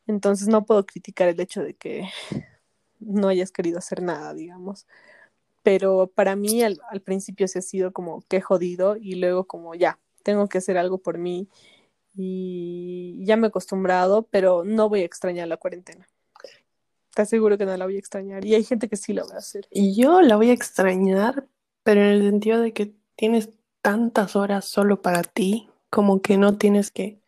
Entonces 0.07 0.49
no 0.49 0.67
puedo 0.67 0.85
criticar 0.85 1.29
el 1.29 1.41
hecho 1.41 1.63
de 1.63 1.75
que 1.75 2.09
no 2.99 3.29
hayas 3.29 3.53
querido 3.53 3.79
hacer 3.79 4.03
nada, 4.03 4.35
digamos. 4.35 4.87
Pero 5.63 6.09
para 6.09 6.37
mí 6.37 6.63
al, 6.63 6.81
al 6.91 7.03
principio 7.03 7.47
se 7.49 7.61
ha 7.61 7.63
sido 7.63 7.93
como 7.93 8.23
que 8.29 8.41
jodido 8.41 8.97
y 8.97 9.15
luego 9.17 9.45
como 9.47 9.75
ya, 9.75 10.01
tengo 10.23 10.49
que 10.49 10.59
hacer 10.59 10.77
algo 10.77 10.99
por 10.99 11.19
mí 11.19 11.49
y 12.15 13.25
ya 13.25 13.37
me 13.37 13.47
he 13.47 13.49
acostumbrado, 13.49 14.23
pero 14.31 14.65
no 14.65 14.89
voy 14.89 15.03
a 15.03 15.05
extrañar 15.05 15.49
la 15.49 15.57
cuarentena. 15.57 16.09
Te 17.15 17.23
aseguro 17.23 17.59
que 17.59 17.67
no 17.67 17.77
la 17.77 17.85
voy 17.85 17.97
a 17.97 17.99
extrañar 17.99 18.45
y 18.45 18.55
hay 18.55 18.65
gente 18.65 18.89
que 18.89 18.97
sí 18.97 19.13
lo 19.13 19.27
va 19.27 19.35
a 19.35 19.39
hacer. 19.39 19.67
Y 19.71 19.95
yo 20.01 20.23
la 20.23 20.37
voy 20.37 20.51
a 20.51 20.55
extrañar, 20.55 21.47
pero 21.83 22.01
en 22.03 22.07
el 22.09 22.23
sentido 22.23 22.61
de 22.61 22.73
que 22.73 22.95
tienes 23.17 23.51
tantas 23.83 24.37
horas 24.37 24.65
solo 24.65 25.03
para 25.03 25.23
ti, 25.23 25.69
como 25.91 26.23
que 26.23 26.37
no 26.37 26.57
tienes 26.57 26.91
que 26.91 27.21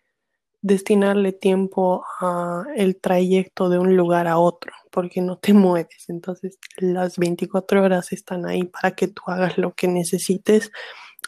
destinarle 0.62 1.32
tiempo 1.32 2.04
a 2.20 2.64
el 2.76 2.96
trayecto 2.96 3.68
de 3.68 3.78
un 3.78 3.96
lugar 3.96 4.28
a 4.28 4.38
otro, 4.38 4.72
porque 4.90 5.20
no 5.20 5.36
te 5.36 5.52
mueves. 5.52 6.08
Entonces, 6.08 6.58
las 6.76 7.18
24 7.18 7.82
horas 7.82 8.12
están 8.12 8.46
ahí 8.46 8.64
para 8.64 8.92
que 8.92 9.08
tú 9.08 9.22
hagas 9.26 9.58
lo 9.58 9.74
que 9.74 9.88
necesites. 9.88 10.70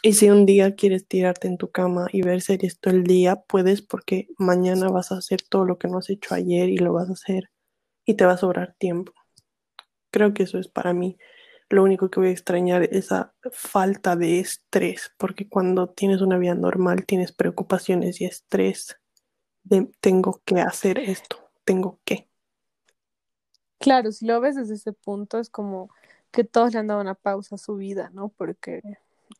Y 0.01 0.13
si 0.13 0.29
un 0.29 0.45
día 0.45 0.75
quieres 0.75 1.07
tirarte 1.07 1.47
en 1.47 1.57
tu 1.57 1.71
cama 1.71 2.07
y 2.11 2.21
ver 2.21 2.41
series 2.41 2.79
todo 2.79 2.93
el 2.93 3.03
día, 3.05 3.37
puedes 3.47 3.81
porque 3.81 4.27
mañana 4.37 4.89
vas 4.89 5.11
a 5.11 5.17
hacer 5.17 5.41
todo 5.41 5.65
lo 5.65 5.77
que 5.77 5.87
no 5.87 5.97
has 5.97 6.09
hecho 6.09 6.35
ayer 6.35 6.69
y 6.69 6.77
lo 6.77 6.93
vas 6.93 7.09
a 7.09 7.13
hacer 7.13 7.49
y 8.05 8.15
te 8.15 8.25
va 8.25 8.33
a 8.33 8.37
sobrar 8.37 8.75
tiempo. 8.77 9.13
Creo 10.11 10.33
que 10.33 10.43
eso 10.43 10.59
es 10.59 10.67
para 10.67 10.93
mí 10.93 11.17
lo 11.69 11.83
único 11.83 12.09
que 12.09 12.19
voy 12.19 12.29
a 12.29 12.31
extrañar 12.31 12.83
es 12.83 12.91
esa 12.91 13.33
falta 13.51 14.15
de 14.15 14.39
estrés, 14.39 15.11
porque 15.17 15.49
cuando 15.49 15.89
tienes 15.89 16.21
una 16.21 16.37
vida 16.37 16.55
normal 16.55 17.05
tienes 17.05 17.31
preocupaciones 17.31 18.21
y 18.21 18.25
estrés 18.25 18.97
de 19.63 19.89
tengo 19.99 20.41
que 20.45 20.59
hacer 20.59 20.99
esto, 20.99 21.37
tengo 21.63 21.99
que. 22.05 22.29
Claro, 23.79 24.11
si 24.11 24.25
lo 24.25 24.39
ves 24.41 24.55
desde 24.55 24.75
ese 24.75 24.93
punto 24.93 25.39
es 25.39 25.49
como 25.49 25.89
que 26.31 26.43
todos 26.43 26.73
le 26.73 26.79
han 26.79 26.87
dado 26.87 27.01
una 27.01 27.15
pausa 27.15 27.55
a 27.55 27.57
su 27.57 27.75
vida, 27.75 28.09
¿no? 28.13 28.29
Porque 28.29 28.81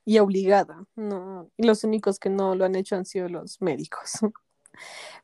y 0.04 0.20
obligada, 0.20 0.86
no, 0.96 1.50
los 1.58 1.84
únicos 1.84 2.20
que 2.20 2.30
no 2.30 2.56
lo 2.56 2.66
han 2.66 2.76
hecho 2.76 2.96
han 2.96 3.06
sido 3.06 3.30
los 3.30 3.62
médicos. 3.62 4.20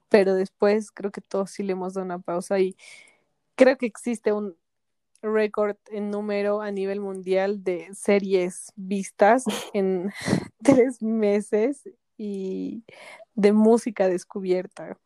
Pero 0.10 0.36
después 0.36 0.92
creo 0.92 1.12
que 1.12 1.22
todos 1.22 1.52
sí 1.52 1.64
le 1.64 1.74
hemos 1.74 1.94
dado 1.94 2.06
una 2.06 2.20
pausa 2.20 2.60
y 2.60 2.76
creo 3.56 3.78
que 3.78 3.86
existe 3.86 4.32
un 4.34 4.56
récord 5.22 5.78
en 5.90 6.10
número 6.10 6.62
a 6.62 6.72
nivel 6.72 7.00
mundial 7.00 7.64
de 7.64 7.94
series 7.94 8.72
vistas 8.76 9.46
en 9.74 10.12
tres 10.64 11.02
meses 11.02 11.88
y 12.18 12.84
de 13.36 13.52
música 13.52 14.08
descubierta, 14.08 14.98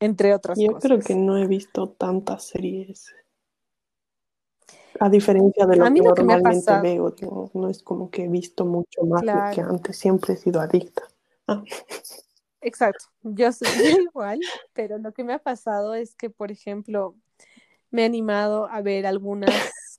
entre 0.00 0.34
otras 0.34 0.58
Yo 0.58 0.72
cosas. 0.72 0.82
Yo 0.82 0.88
creo 0.88 1.00
que 1.06 1.14
no 1.14 1.36
he 1.36 1.46
visto 1.46 1.88
tantas 1.90 2.44
series. 2.48 3.14
A 5.02 5.08
diferencia 5.08 5.66
de 5.66 5.76
lo 5.76 5.84
que 5.86 6.22
normalmente 6.22 6.80
veo, 6.82 7.14
no, 7.54 7.70
es 7.70 7.82
como 7.82 8.10
que 8.10 8.24
he 8.24 8.28
visto 8.28 8.66
mucho 8.66 9.02
más 9.04 9.22
que 9.54 9.62
antes, 9.62 9.96
siempre 9.96 10.34
he 10.34 10.36
sido 10.36 10.60
adicta. 10.60 11.02
Ah. 11.48 11.64
Exacto, 12.60 13.06
yo 13.22 13.50
soy 13.50 13.68
igual, 14.12 14.38
pero 14.74 14.98
lo 14.98 15.12
que 15.12 15.24
me 15.24 15.32
ha 15.32 15.38
pasado 15.38 15.94
es 15.94 16.14
que, 16.14 16.28
por 16.28 16.50
ejemplo, 16.50 17.14
me 17.90 18.02
he 18.02 18.04
animado 18.04 18.68
a 18.70 18.82
ver 18.82 19.06
algunas 19.06 19.50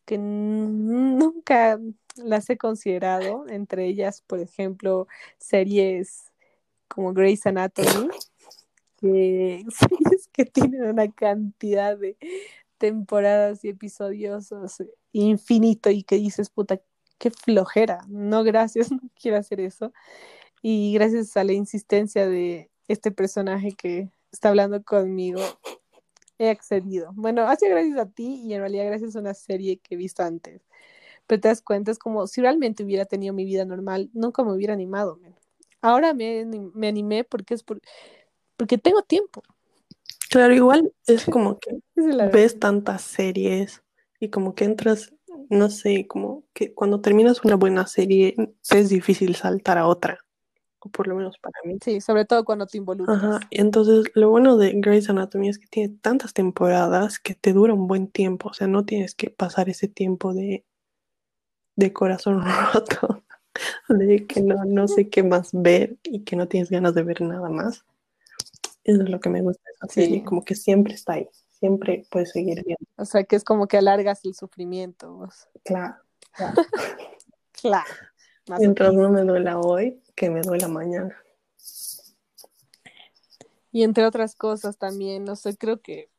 que 0.05 0.19
nunca 0.19 1.79
las 2.17 2.49
he 2.51 2.57
considerado, 2.57 3.45
entre 3.47 3.87
ellas, 3.87 4.21
por 4.27 4.39
ejemplo, 4.39 5.07
series 5.39 6.31
como 6.87 7.13
Grey's 7.13 7.45
Anatomy, 7.47 8.09
que 8.97 9.65
series 9.69 10.27
que 10.31 10.45
tienen 10.45 10.83
una 10.83 11.11
cantidad 11.11 11.97
de 11.97 12.17
temporadas 12.81 13.63
y 13.63 13.69
episodios 13.69 14.51
infinito 15.13 15.91
y 15.91 16.01
que 16.01 16.15
dices, 16.15 16.49
puta, 16.49 16.81
qué 17.19 17.29
flojera, 17.29 17.99
no 18.09 18.43
gracias, 18.43 18.91
no 18.91 19.01
quiero 19.15 19.37
hacer 19.37 19.61
eso. 19.61 19.93
Y 20.63 20.93
gracias 20.95 21.37
a 21.37 21.43
la 21.43 21.53
insistencia 21.53 22.27
de 22.27 22.71
este 22.87 23.11
personaje 23.11 23.73
que 23.73 24.09
está 24.31 24.49
hablando 24.49 24.83
conmigo, 24.83 25.41
he 26.39 26.49
accedido. 26.49 27.11
Bueno, 27.13 27.43
ha 27.47 27.55
sido 27.55 27.71
gracias 27.71 27.99
a 27.99 28.09
ti 28.09 28.41
y 28.43 28.55
en 28.55 28.61
realidad 28.61 28.87
gracias 28.87 29.15
a 29.15 29.19
una 29.19 29.35
serie 29.35 29.77
que 29.77 29.93
he 29.93 29.97
visto 29.97 30.23
antes. 30.23 30.63
Pero 31.27 31.39
te 31.41 31.49
das 31.49 31.61
cuenta, 31.61 31.91
es 31.91 31.99
como 31.99 32.25
si 32.25 32.41
realmente 32.41 32.83
hubiera 32.83 33.05
tenido 33.05 33.33
mi 33.35 33.45
vida 33.45 33.63
normal, 33.63 34.09
nunca 34.13 34.43
me 34.43 34.53
hubiera 34.53 34.73
animado. 34.73 35.19
Ahora 35.81 36.15
me, 36.15 36.45
me 36.73 36.87
animé 36.87 37.23
porque 37.25 37.53
es 37.53 37.63
por, 37.63 37.79
porque 38.57 38.79
tengo 38.79 39.03
tiempo. 39.03 39.43
Claro, 40.29 40.53
igual 40.53 40.91
es 41.07 41.25
como 41.25 41.59
que 41.59 41.79
ves 42.31 42.59
tantas 42.59 43.01
series 43.01 43.83
y 44.19 44.29
como 44.29 44.55
que 44.55 44.65
entras, 44.65 45.13
no 45.49 45.69
sé, 45.69 46.07
como 46.07 46.43
que 46.53 46.73
cuando 46.73 47.01
terminas 47.01 47.43
una 47.43 47.55
buena 47.55 47.87
serie 47.87 48.35
es 48.69 48.89
difícil 48.89 49.35
saltar 49.35 49.77
a 49.77 49.87
otra 49.87 50.19
o 50.83 50.89
por 50.89 51.07
lo 51.07 51.15
menos 51.15 51.37
para 51.37 51.59
mí. 51.63 51.77
Sí, 51.83 52.01
sobre 52.01 52.25
todo 52.25 52.43
cuando 52.43 52.65
te 52.65 52.77
involucras. 52.77 53.17
Ajá, 53.17 53.39
entonces 53.51 54.05
lo 54.15 54.29
bueno 54.29 54.57
de 54.57 54.73
Grey's 54.75 55.09
Anatomy 55.09 55.49
es 55.49 55.59
que 55.59 55.67
tiene 55.67 55.95
tantas 56.01 56.33
temporadas 56.33 57.19
que 57.19 57.35
te 57.35 57.53
dura 57.53 57.73
un 57.73 57.87
buen 57.87 58.07
tiempo, 58.07 58.49
o 58.49 58.53
sea, 58.53 58.67
no 58.67 58.83
tienes 58.83 59.13
que 59.13 59.29
pasar 59.29 59.69
ese 59.69 59.87
tiempo 59.87 60.33
de, 60.33 60.65
de 61.75 61.93
corazón 61.93 62.41
roto, 62.73 63.23
de 63.89 64.25
que 64.25 64.41
no, 64.41 64.65
no 64.65 64.87
sé 64.87 65.09
qué 65.09 65.23
más 65.23 65.49
ver 65.53 65.97
y 66.03 66.21
que 66.21 66.35
no 66.35 66.47
tienes 66.47 66.71
ganas 66.71 66.95
de 66.95 67.03
ver 67.03 67.21
nada 67.21 67.49
más. 67.49 67.85
Eso 68.83 69.03
es 69.03 69.09
lo 69.09 69.19
que 69.19 69.29
me 69.29 69.41
gusta 69.41 69.61
de 69.65 69.71
esa 69.73 69.87
serie, 69.93 70.23
como 70.23 70.43
que 70.43 70.55
siempre 70.55 70.93
está 70.93 71.13
ahí, 71.13 71.29
siempre 71.49 72.05
puedes 72.09 72.31
seguir 72.31 72.63
viendo. 72.65 72.85
O 72.97 73.05
sea, 73.05 73.23
que 73.23 73.35
es 73.35 73.43
como 73.43 73.67
que 73.67 73.77
alargas 73.77 74.25
el 74.25 74.33
sufrimiento. 74.33 75.13
Vos. 75.13 75.47
Claro, 75.63 75.95
claro. 76.31 76.55
claro. 77.61 77.93
Mientras 78.57 78.93
no 78.93 79.09
me 79.09 79.21
duela 79.21 79.59
hoy, 79.59 80.01
que 80.15 80.29
me 80.29 80.41
duela 80.41 80.67
mañana. 80.67 81.15
Y 83.71 83.83
entre 83.83 84.05
otras 84.05 84.35
cosas 84.35 84.77
también, 84.77 85.23
no 85.23 85.35
sé, 85.35 85.55
creo 85.55 85.79
que 85.79 86.09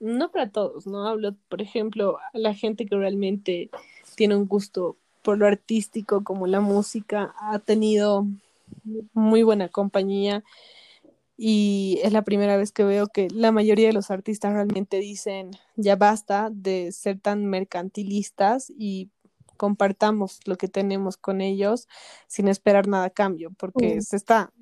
no 0.00 0.32
para 0.32 0.50
todos, 0.50 0.86
¿no? 0.86 1.06
Hablo, 1.06 1.36
por 1.48 1.62
ejemplo, 1.62 2.18
a 2.18 2.38
la 2.38 2.54
gente 2.54 2.86
que 2.86 2.96
realmente 2.96 3.70
tiene 4.16 4.34
un 4.34 4.48
gusto 4.48 4.96
por 5.22 5.38
lo 5.38 5.46
artístico 5.46 6.24
como 6.24 6.48
la 6.48 6.60
música, 6.60 7.34
ha 7.38 7.60
tenido 7.60 8.26
muy 9.12 9.44
buena 9.44 9.68
compañía 9.68 10.42
y 11.36 11.98
es 12.02 12.12
la 12.12 12.22
primera 12.22 12.56
vez 12.56 12.72
que 12.72 12.84
veo 12.84 13.06
que 13.06 13.28
la 13.30 13.52
mayoría 13.52 13.88
de 13.88 13.92
los 13.92 14.10
artistas 14.10 14.52
realmente 14.52 14.98
dicen 14.98 15.50
ya 15.76 15.96
basta 15.96 16.50
de 16.52 16.92
ser 16.92 17.18
tan 17.18 17.46
mercantilistas 17.46 18.70
y 18.76 19.10
compartamos 19.56 20.40
lo 20.44 20.56
que 20.56 20.68
tenemos 20.68 21.16
con 21.16 21.40
ellos 21.40 21.88
sin 22.26 22.48
esperar 22.48 22.88
nada 22.88 23.04
a 23.04 23.10
cambio, 23.10 23.52
porque 23.56 24.00
se 24.02 24.16
está 24.16 24.52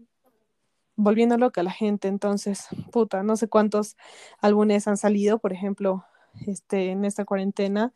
volviendo 0.94 1.38
loca 1.38 1.62
la 1.62 1.70
gente, 1.70 2.08
entonces, 2.08 2.66
puta, 2.92 3.22
no 3.22 3.36
sé 3.36 3.48
cuántos 3.48 3.96
álbumes 4.40 4.86
han 4.86 4.98
salido, 4.98 5.38
por 5.38 5.52
ejemplo, 5.52 6.04
este, 6.46 6.90
en 6.90 7.04
esta 7.04 7.24
cuarentena, 7.24 7.92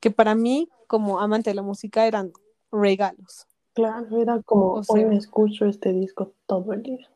que 0.00 0.10
para 0.10 0.34
mí, 0.34 0.68
como 0.88 1.20
amante 1.20 1.50
de 1.50 1.54
la 1.54 1.62
música, 1.62 2.06
eran 2.06 2.32
regalos. 2.72 3.46
Claro, 3.72 4.20
era 4.20 4.42
como, 4.42 4.82
hoy 4.88 5.04
me 5.04 5.16
escucho 5.16 5.66
este 5.66 5.92
disco 5.92 6.32
todo 6.46 6.72
el 6.72 6.82
día. 6.82 7.08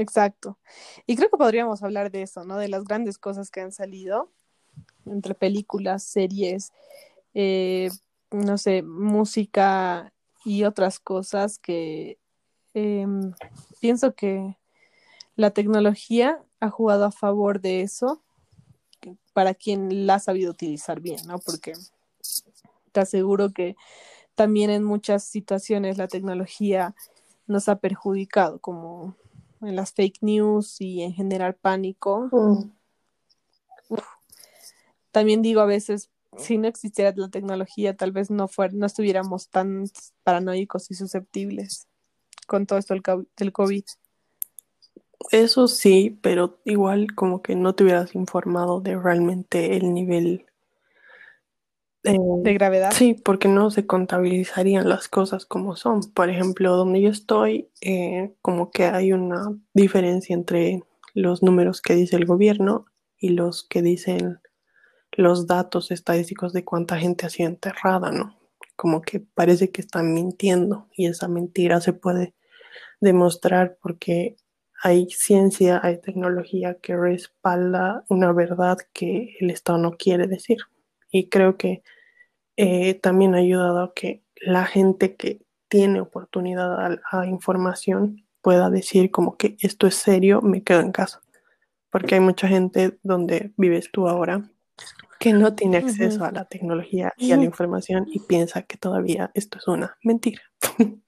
Exacto. 0.00 0.58
Y 1.06 1.14
creo 1.14 1.28
que 1.28 1.36
podríamos 1.36 1.82
hablar 1.82 2.10
de 2.10 2.22
eso, 2.22 2.42
¿no? 2.44 2.56
De 2.56 2.68
las 2.68 2.84
grandes 2.84 3.18
cosas 3.18 3.50
que 3.50 3.60
han 3.60 3.70
salido 3.70 4.30
entre 5.04 5.34
películas, 5.34 6.02
series, 6.02 6.72
eh, 7.34 7.90
no 8.30 8.56
sé, 8.56 8.82
música 8.82 10.14
y 10.42 10.64
otras 10.64 11.00
cosas 11.00 11.58
que 11.58 12.18
em, 12.72 13.34
pienso 13.80 14.14
que 14.14 14.56
la 15.36 15.50
tecnología 15.50 16.42
ha 16.60 16.70
jugado 16.70 17.04
a 17.04 17.12
favor 17.12 17.60
de 17.60 17.82
eso 17.82 18.22
para 19.34 19.52
quien 19.54 20.06
la 20.06 20.14
ha 20.14 20.18
sabido 20.18 20.50
utilizar 20.50 21.00
bien, 21.00 21.26
¿no? 21.26 21.38
Porque 21.40 21.74
te 22.92 23.00
aseguro 23.00 23.50
que 23.50 23.76
también 24.34 24.70
en 24.70 24.82
muchas 24.82 25.24
situaciones 25.24 25.98
la 25.98 26.08
tecnología 26.08 26.94
nos 27.46 27.68
ha 27.68 27.76
perjudicado, 27.76 28.60
como 28.60 29.16
en 29.60 29.76
las 29.76 29.92
fake 29.92 30.18
news 30.22 30.80
y 30.80 31.02
en 31.02 31.12
generar 31.12 31.56
pánico. 31.56 32.28
Mm. 32.32 32.70
También 35.10 35.42
digo 35.42 35.60
a 35.60 35.66
veces, 35.66 36.10
si 36.36 36.58
no 36.58 36.68
existiera 36.68 37.12
la 37.16 37.28
tecnología, 37.28 37.96
tal 37.96 38.12
vez 38.12 38.30
no, 38.30 38.48
no 38.72 38.86
estuviéramos 38.86 39.48
tan 39.48 39.84
paranoicos 40.22 40.90
y 40.90 40.94
susceptibles 40.94 41.88
con 42.46 42.66
todo 42.66 42.78
esto 42.78 42.94
del 42.94 43.52
COVID. 43.52 43.84
Eso 45.30 45.68
sí, 45.68 46.18
pero 46.22 46.58
igual 46.64 47.14
como 47.14 47.42
que 47.42 47.54
no 47.54 47.74
te 47.74 47.84
hubieras 47.84 48.14
informado 48.14 48.80
de 48.80 48.96
realmente 48.96 49.76
el 49.76 49.92
nivel 49.92 50.46
eh, 52.04 52.16
de 52.42 52.54
gravedad. 52.54 52.92
Sí, 52.92 53.14
porque 53.14 53.48
no 53.48 53.70
se 53.70 53.86
contabilizarían 53.86 54.88
las 54.88 55.08
cosas 55.08 55.44
como 55.44 55.76
son. 55.76 56.00
Por 56.14 56.30
ejemplo, 56.30 56.76
donde 56.76 57.02
yo 57.02 57.10
estoy, 57.10 57.70
eh, 57.80 58.34
como 58.42 58.70
que 58.70 58.84
hay 58.84 59.12
una 59.12 59.54
diferencia 59.74 60.34
entre 60.34 60.82
los 61.14 61.42
números 61.42 61.82
que 61.82 61.94
dice 61.94 62.16
el 62.16 62.24
gobierno 62.24 62.86
y 63.18 63.30
los 63.30 63.64
que 63.64 63.82
dicen 63.82 64.40
los 65.12 65.46
datos 65.46 65.90
estadísticos 65.90 66.52
de 66.52 66.64
cuánta 66.64 66.98
gente 66.98 67.26
ha 67.26 67.30
sido 67.30 67.48
enterrada, 67.48 68.10
¿no? 68.12 68.38
Como 68.76 69.02
que 69.02 69.20
parece 69.20 69.70
que 69.70 69.82
están 69.82 70.14
mintiendo 70.14 70.88
y 70.96 71.06
esa 71.06 71.28
mentira 71.28 71.80
se 71.80 71.92
puede 71.92 72.34
demostrar 73.00 73.76
porque 73.82 74.36
hay 74.82 75.08
ciencia, 75.10 75.80
hay 75.82 76.00
tecnología 76.00 76.78
que 76.80 76.96
respalda 76.96 78.04
una 78.08 78.32
verdad 78.32 78.78
que 78.94 79.36
el 79.40 79.50
Estado 79.50 79.78
no 79.78 79.92
quiere 79.92 80.26
decir. 80.26 80.58
Y 81.10 81.28
creo 81.28 81.56
que 81.56 81.82
eh, 82.56 82.94
también 82.94 83.34
ha 83.34 83.38
ayudado 83.38 83.82
a 83.82 83.94
que 83.94 84.22
la 84.36 84.64
gente 84.64 85.16
que 85.16 85.42
tiene 85.68 86.00
oportunidad 86.00 86.74
a, 86.84 87.00
a 87.10 87.26
información 87.26 88.24
pueda 88.42 88.70
decir 88.70 89.10
como 89.10 89.36
que 89.36 89.56
esto 89.60 89.86
es 89.86 89.94
serio, 89.94 90.40
me 90.40 90.62
quedo 90.62 90.80
en 90.80 90.92
casa. 90.92 91.20
Porque 91.90 92.14
hay 92.14 92.20
mucha 92.20 92.48
gente 92.48 92.98
donde 93.02 93.52
vives 93.56 93.90
tú 93.92 94.08
ahora 94.08 94.48
que 95.20 95.34
no 95.34 95.54
tiene 95.54 95.76
acceso 95.76 96.24
a 96.24 96.32
la 96.32 96.46
tecnología 96.46 97.12
y 97.18 97.32
a 97.32 97.36
la 97.36 97.44
información 97.44 98.06
y 98.10 98.20
piensa 98.20 98.62
que 98.62 98.78
todavía 98.78 99.30
esto 99.34 99.58
es 99.58 99.68
una 99.68 99.96
mentira. 100.02 100.42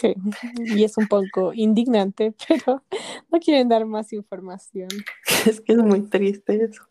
Sí, 0.00 0.14
y 0.54 0.84
es 0.84 0.96
un 0.96 1.08
poco 1.08 1.52
indignante, 1.52 2.32
pero 2.48 2.84
no 3.32 3.40
quieren 3.40 3.68
dar 3.68 3.84
más 3.84 4.12
información. 4.12 4.86
Es 5.44 5.60
que 5.60 5.72
es 5.72 5.78
muy 5.78 6.02
triste 6.02 6.62
eso, 6.62 6.87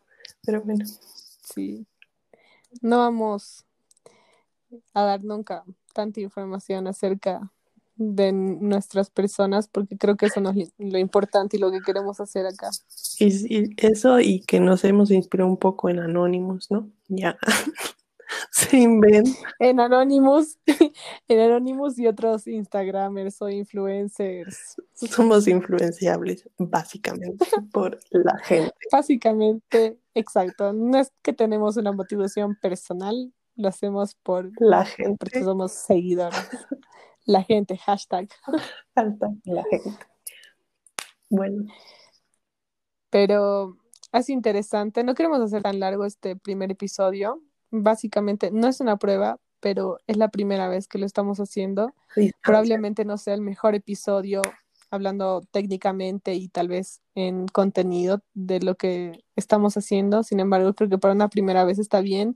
pero 0.48 0.62
bueno. 0.62 0.86
Sí, 1.44 1.86
no 2.82 3.00
vamos 3.00 3.66
a 4.94 5.04
dar 5.04 5.24
nunca 5.26 5.66
tanta 5.94 6.22
información 6.22 6.88
acerca 6.88 7.52
de 7.98 8.32
nuestras 8.32 9.10
personas 9.10 9.68
porque 9.68 9.98
creo 9.98 10.16
que 10.16 10.28
eso 10.28 10.40
no 10.40 10.52
es 10.52 10.72
lo 10.78 11.00
importante 11.00 11.58
y 11.58 11.60
lo 11.60 11.70
que 11.70 11.82
queremos 11.82 12.22
hacer 12.22 12.46
acá. 12.46 12.70
Y, 13.20 13.76
eso 13.86 14.22
y 14.22 14.40
que 14.40 14.62
nos 14.62 14.86
hemos 14.86 15.12
inspirado 15.12 15.50
un 15.50 15.58
poco 15.58 15.90
en 15.90 16.00
Anonymous, 16.00 16.72
¿no? 16.72 16.90
Ya. 17.10 17.38
Sin 18.52 19.00
ven. 19.00 19.26
En 19.60 19.80
Anonymous, 19.80 20.60
en 21.28 21.40
Anonymous 21.40 21.98
y 22.00 22.08
otros 22.08 22.48
Instagramers 22.48 23.42
o 23.42 23.50
influencers. 23.50 24.76
Somos 24.94 25.48
influenciables, 25.48 26.48
básicamente, 26.58 27.46
por 27.72 28.00
la 28.12 28.38
gente. 28.40 28.74
Básicamente, 28.92 30.00
exacto. 30.14 30.74
No 30.74 31.00
es 31.00 31.12
que 31.22 31.34
tenemos 31.34 31.78
una 31.78 31.92
motivación 31.92 32.56
personal, 32.62 33.34
lo 33.56 33.70
hacemos 33.70 34.16
por 34.16 34.52
la 34.62 34.86
gente. 34.86 35.18
Porque 35.20 35.44
somos 35.44 35.72
seguidores. 35.72 36.38
La 37.26 37.44
gente, 37.44 37.78
hashtag. 37.78 38.30
Hashtag 38.96 39.32
la 39.46 39.64
gente. 39.64 39.90
Bueno. 41.30 41.66
Pero 43.10 43.78
es 44.14 44.30
interesante. 44.30 45.04
No 45.04 45.16
queremos 45.16 45.42
hacer 45.42 45.62
tan 45.62 45.80
largo 45.80 46.06
este 46.06 46.36
primer 46.36 46.72
episodio. 46.72 47.42
Básicamente, 47.72 48.52
no 48.52 48.68
es 48.68 48.80
una 48.80 48.98
prueba, 48.98 49.40
pero 49.60 49.98
es 50.08 50.18
la 50.18 50.30
primera 50.30 50.68
vez 50.70 50.88
que 50.88 50.98
lo 50.98 51.06
estamos 51.06 51.40
haciendo. 51.40 51.94
Probablemente 52.44 53.06
no 53.06 53.18
sea 53.18 53.34
el 53.34 53.42
mejor 53.42 53.76
episodio 53.76 54.42
hablando 54.90 55.42
técnicamente 55.52 56.34
y 56.36 56.48
tal 56.48 56.70
vez 56.70 57.02
en 57.14 57.48
contenido 57.48 58.22
de 58.34 58.62
lo 58.62 58.76
que 58.76 59.24
estamos 59.36 59.76
haciendo. 59.76 60.24
Sin 60.24 60.40
embargo, 60.40 60.74
creo 60.74 60.90
que 60.90 60.98
para 60.98 61.14
una 61.14 61.30
primera 61.30 61.66
vez 61.66 61.80
está 61.80 62.02
bien. 62.02 62.36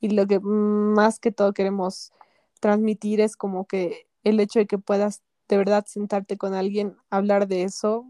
Y 0.00 0.10
lo 0.10 0.26
que 0.26 0.38
más 0.40 1.18
que 1.18 1.32
todo 1.32 1.52
queremos 1.52 2.12
transmitir 2.60 3.20
es 3.20 3.36
como 3.36 3.66
que 3.66 4.06
el 4.24 4.38
hecho 4.40 4.60
de 4.60 4.66
que 4.66 4.78
puedas 4.78 5.22
de 5.48 5.56
verdad 5.56 5.86
sentarte 5.86 6.36
con 6.36 6.54
alguien, 6.54 6.96
hablar 7.10 7.48
de 7.48 7.62
eso 7.62 8.04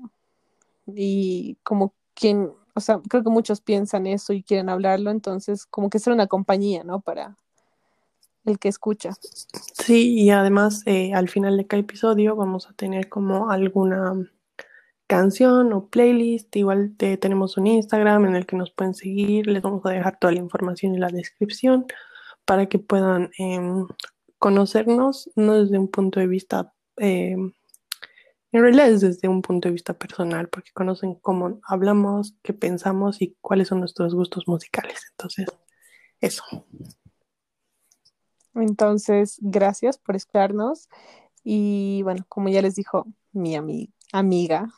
y 0.86 1.56
como 1.62 1.94
quien, 2.14 2.52
o 2.78 2.80
sea, 2.80 3.00
creo 3.08 3.22
que 3.22 3.30
muchos 3.30 3.60
piensan 3.60 4.06
eso 4.06 4.32
y 4.32 4.42
quieren 4.42 4.68
hablarlo, 4.70 5.10
entonces 5.10 5.66
como 5.66 5.90
que 5.90 5.98
ser 5.98 6.12
una 6.12 6.26
compañía, 6.26 6.84
¿no? 6.84 7.00
Para 7.00 7.36
el 8.44 8.58
que 8.58 8.68
escucha. 8.68 9.10
Sí, 9.84 10.14
y 10.20 10.30
además 10.30 10.82
eh, 10.86 11.12
al 11.14 11.28
final 11.28 11.56
de 11.56 11.66
cada 11.66 11.80
episodio 11.80 12.34
vamos 12.34 12.68
a 12.68 12.72
tener 12.72 13.08
como 13.08 13.50
alguna 13.50 14.14
canción 15.06 15.72
o 15.72 15.86
playlist. 15.88 16.54
Igual 16.56 16.94
tenemos 16.96 17.56
un 17.58 17.66
Instagram 17.66 18.26
en 18.26 18.36
el 18.36 18.46
que 18.46 18.56
nos 18.56 18.70
pueden 18.70 18.94
seguir. 18.94 19.46
Les 19.46 19.62
vamos 19.62 19.84
a 19.84 19.90
dejar 19.90 20.18
toda 20.18 20.32
la 20.32 20.40
información 20.40 20.94
en 20.94 21.00
la 21.00 21.08
descripción 21.08 21.86
para 22.44 22.66
que 22.66 22.78
puedan 22.78 23.30
em, 23.38 23.86
conocernos, 24.38 25.30
no 25.36 25.54
desde 25.54 25.78
un 25.78 25.88
punto 25.88 26.20
de 26.20 26.26
vista, 26.26 26.72
eh, 26.96 27.36
en 28.52 28.62
realidad 28.62 28.88
es 28.90 29.00
desde 29.00 29.28
un 29.28 29.42
punto 29.42 29.68
de 29.68 29.72
vista 29.72 29.94
personal, 29.94 30.48
porque 30.48 30.70
conocen 30.72 31.14
cómo 31.14 31.60
hablamos, 31.64 32.34
qué 32.42 32.52
pensamos 32.52 33.20
y 33.20 33.36
cuáles 33.40 33.68
son 33.68 33.80
nuestros 33.80 34.14
gustos 34.14 34.48
musicales. 34.48 35.06
Entonces, 35.10 35.48
eso. 36.20 36.42
Entonces, 38.54 39.36
gracias 39.40 39.98
por 39.98 40.16
escucharnos. 40.16 40.88
Y 41.44 42.02
bueno, 42.02 42.24
como 42.28 42.48
ya 42.48 42.62
les 42.62 42.74
dijo 42.74 43.06
mi 43.32 43.54
amiga, 43.54 44.68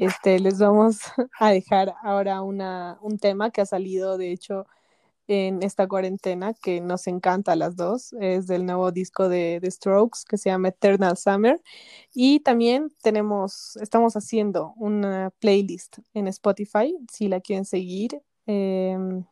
este, 0.00 0.40
les 0.40 0.58
vamos 0.58 1.00
a 1.38 1.50
dejar 1.50 1.94
ahora 2.02 2.42
una, 2.42 2.98
un 3.02 3.18
tema 3.18 3.50
que 3.50 3.60
ha 3.60 3.66
salido, 3.66 4.16
de 4.16 4.32
hecho, 4.32 4.66
en 5.32 5.62
esta 5.62 5.88
cuarentena 5.88 6.52
que 6.52 6.82
nos 6.82 7.06
encanta 7.06 7.52
a 7.52 7.56
las 7.56 7.74
dos. 7.74 8.12
Es 8.20 8.46
del 8.46 8.66
nuevo 8.66 8.92
disco 8.92 9.30
de 9.30 9.60
The 9.62 9.70
Strokes 9.70 10.20
que 10.28 10.36
se 10.36 10.50
llama 10.50 10.68
Eternal 10.68 11.16
Summer. 11.16 11.58
Y 12.12 12.40
también 12.40 12.92
tenemos, 13.02 13.76
estamos 13.76 14.14
haciendo 14.14 14.74
una 14.76 15.30
playlist 15.38 15.98
en 16.12 16.28
Spotify, 16.28 16.94
si 17.10 17.28
la 17.28 17.40
quieren 17.40 17.64
seguir, 17.64 18.20
em, 18.46 19.24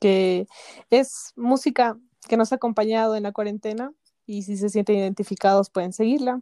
que 0.00 0.46
es 0.88 1.32
música 1.36 1.98
que 2.26 2.38
nos 2.38 2.52
ha 2.52 2.56
acompañado 2.56 3.14
en 3.14 3.24
la 3.24 3.32
cuarentena 3.32 3.92
y 4.24 4.42
si 4.42 4.56
se 4.56 4.70
sienten 4.70 4.96
identificados 4.96 5.68
pueden 5.68 5.92
seguirla. 5.92 6.40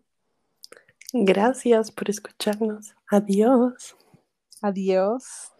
Gracias 1.12 1.90
por 1.90 2.10
escucharnos. 2.10 2.94
Adiós. 3.10 3.96
Adiós. 4.62 5.53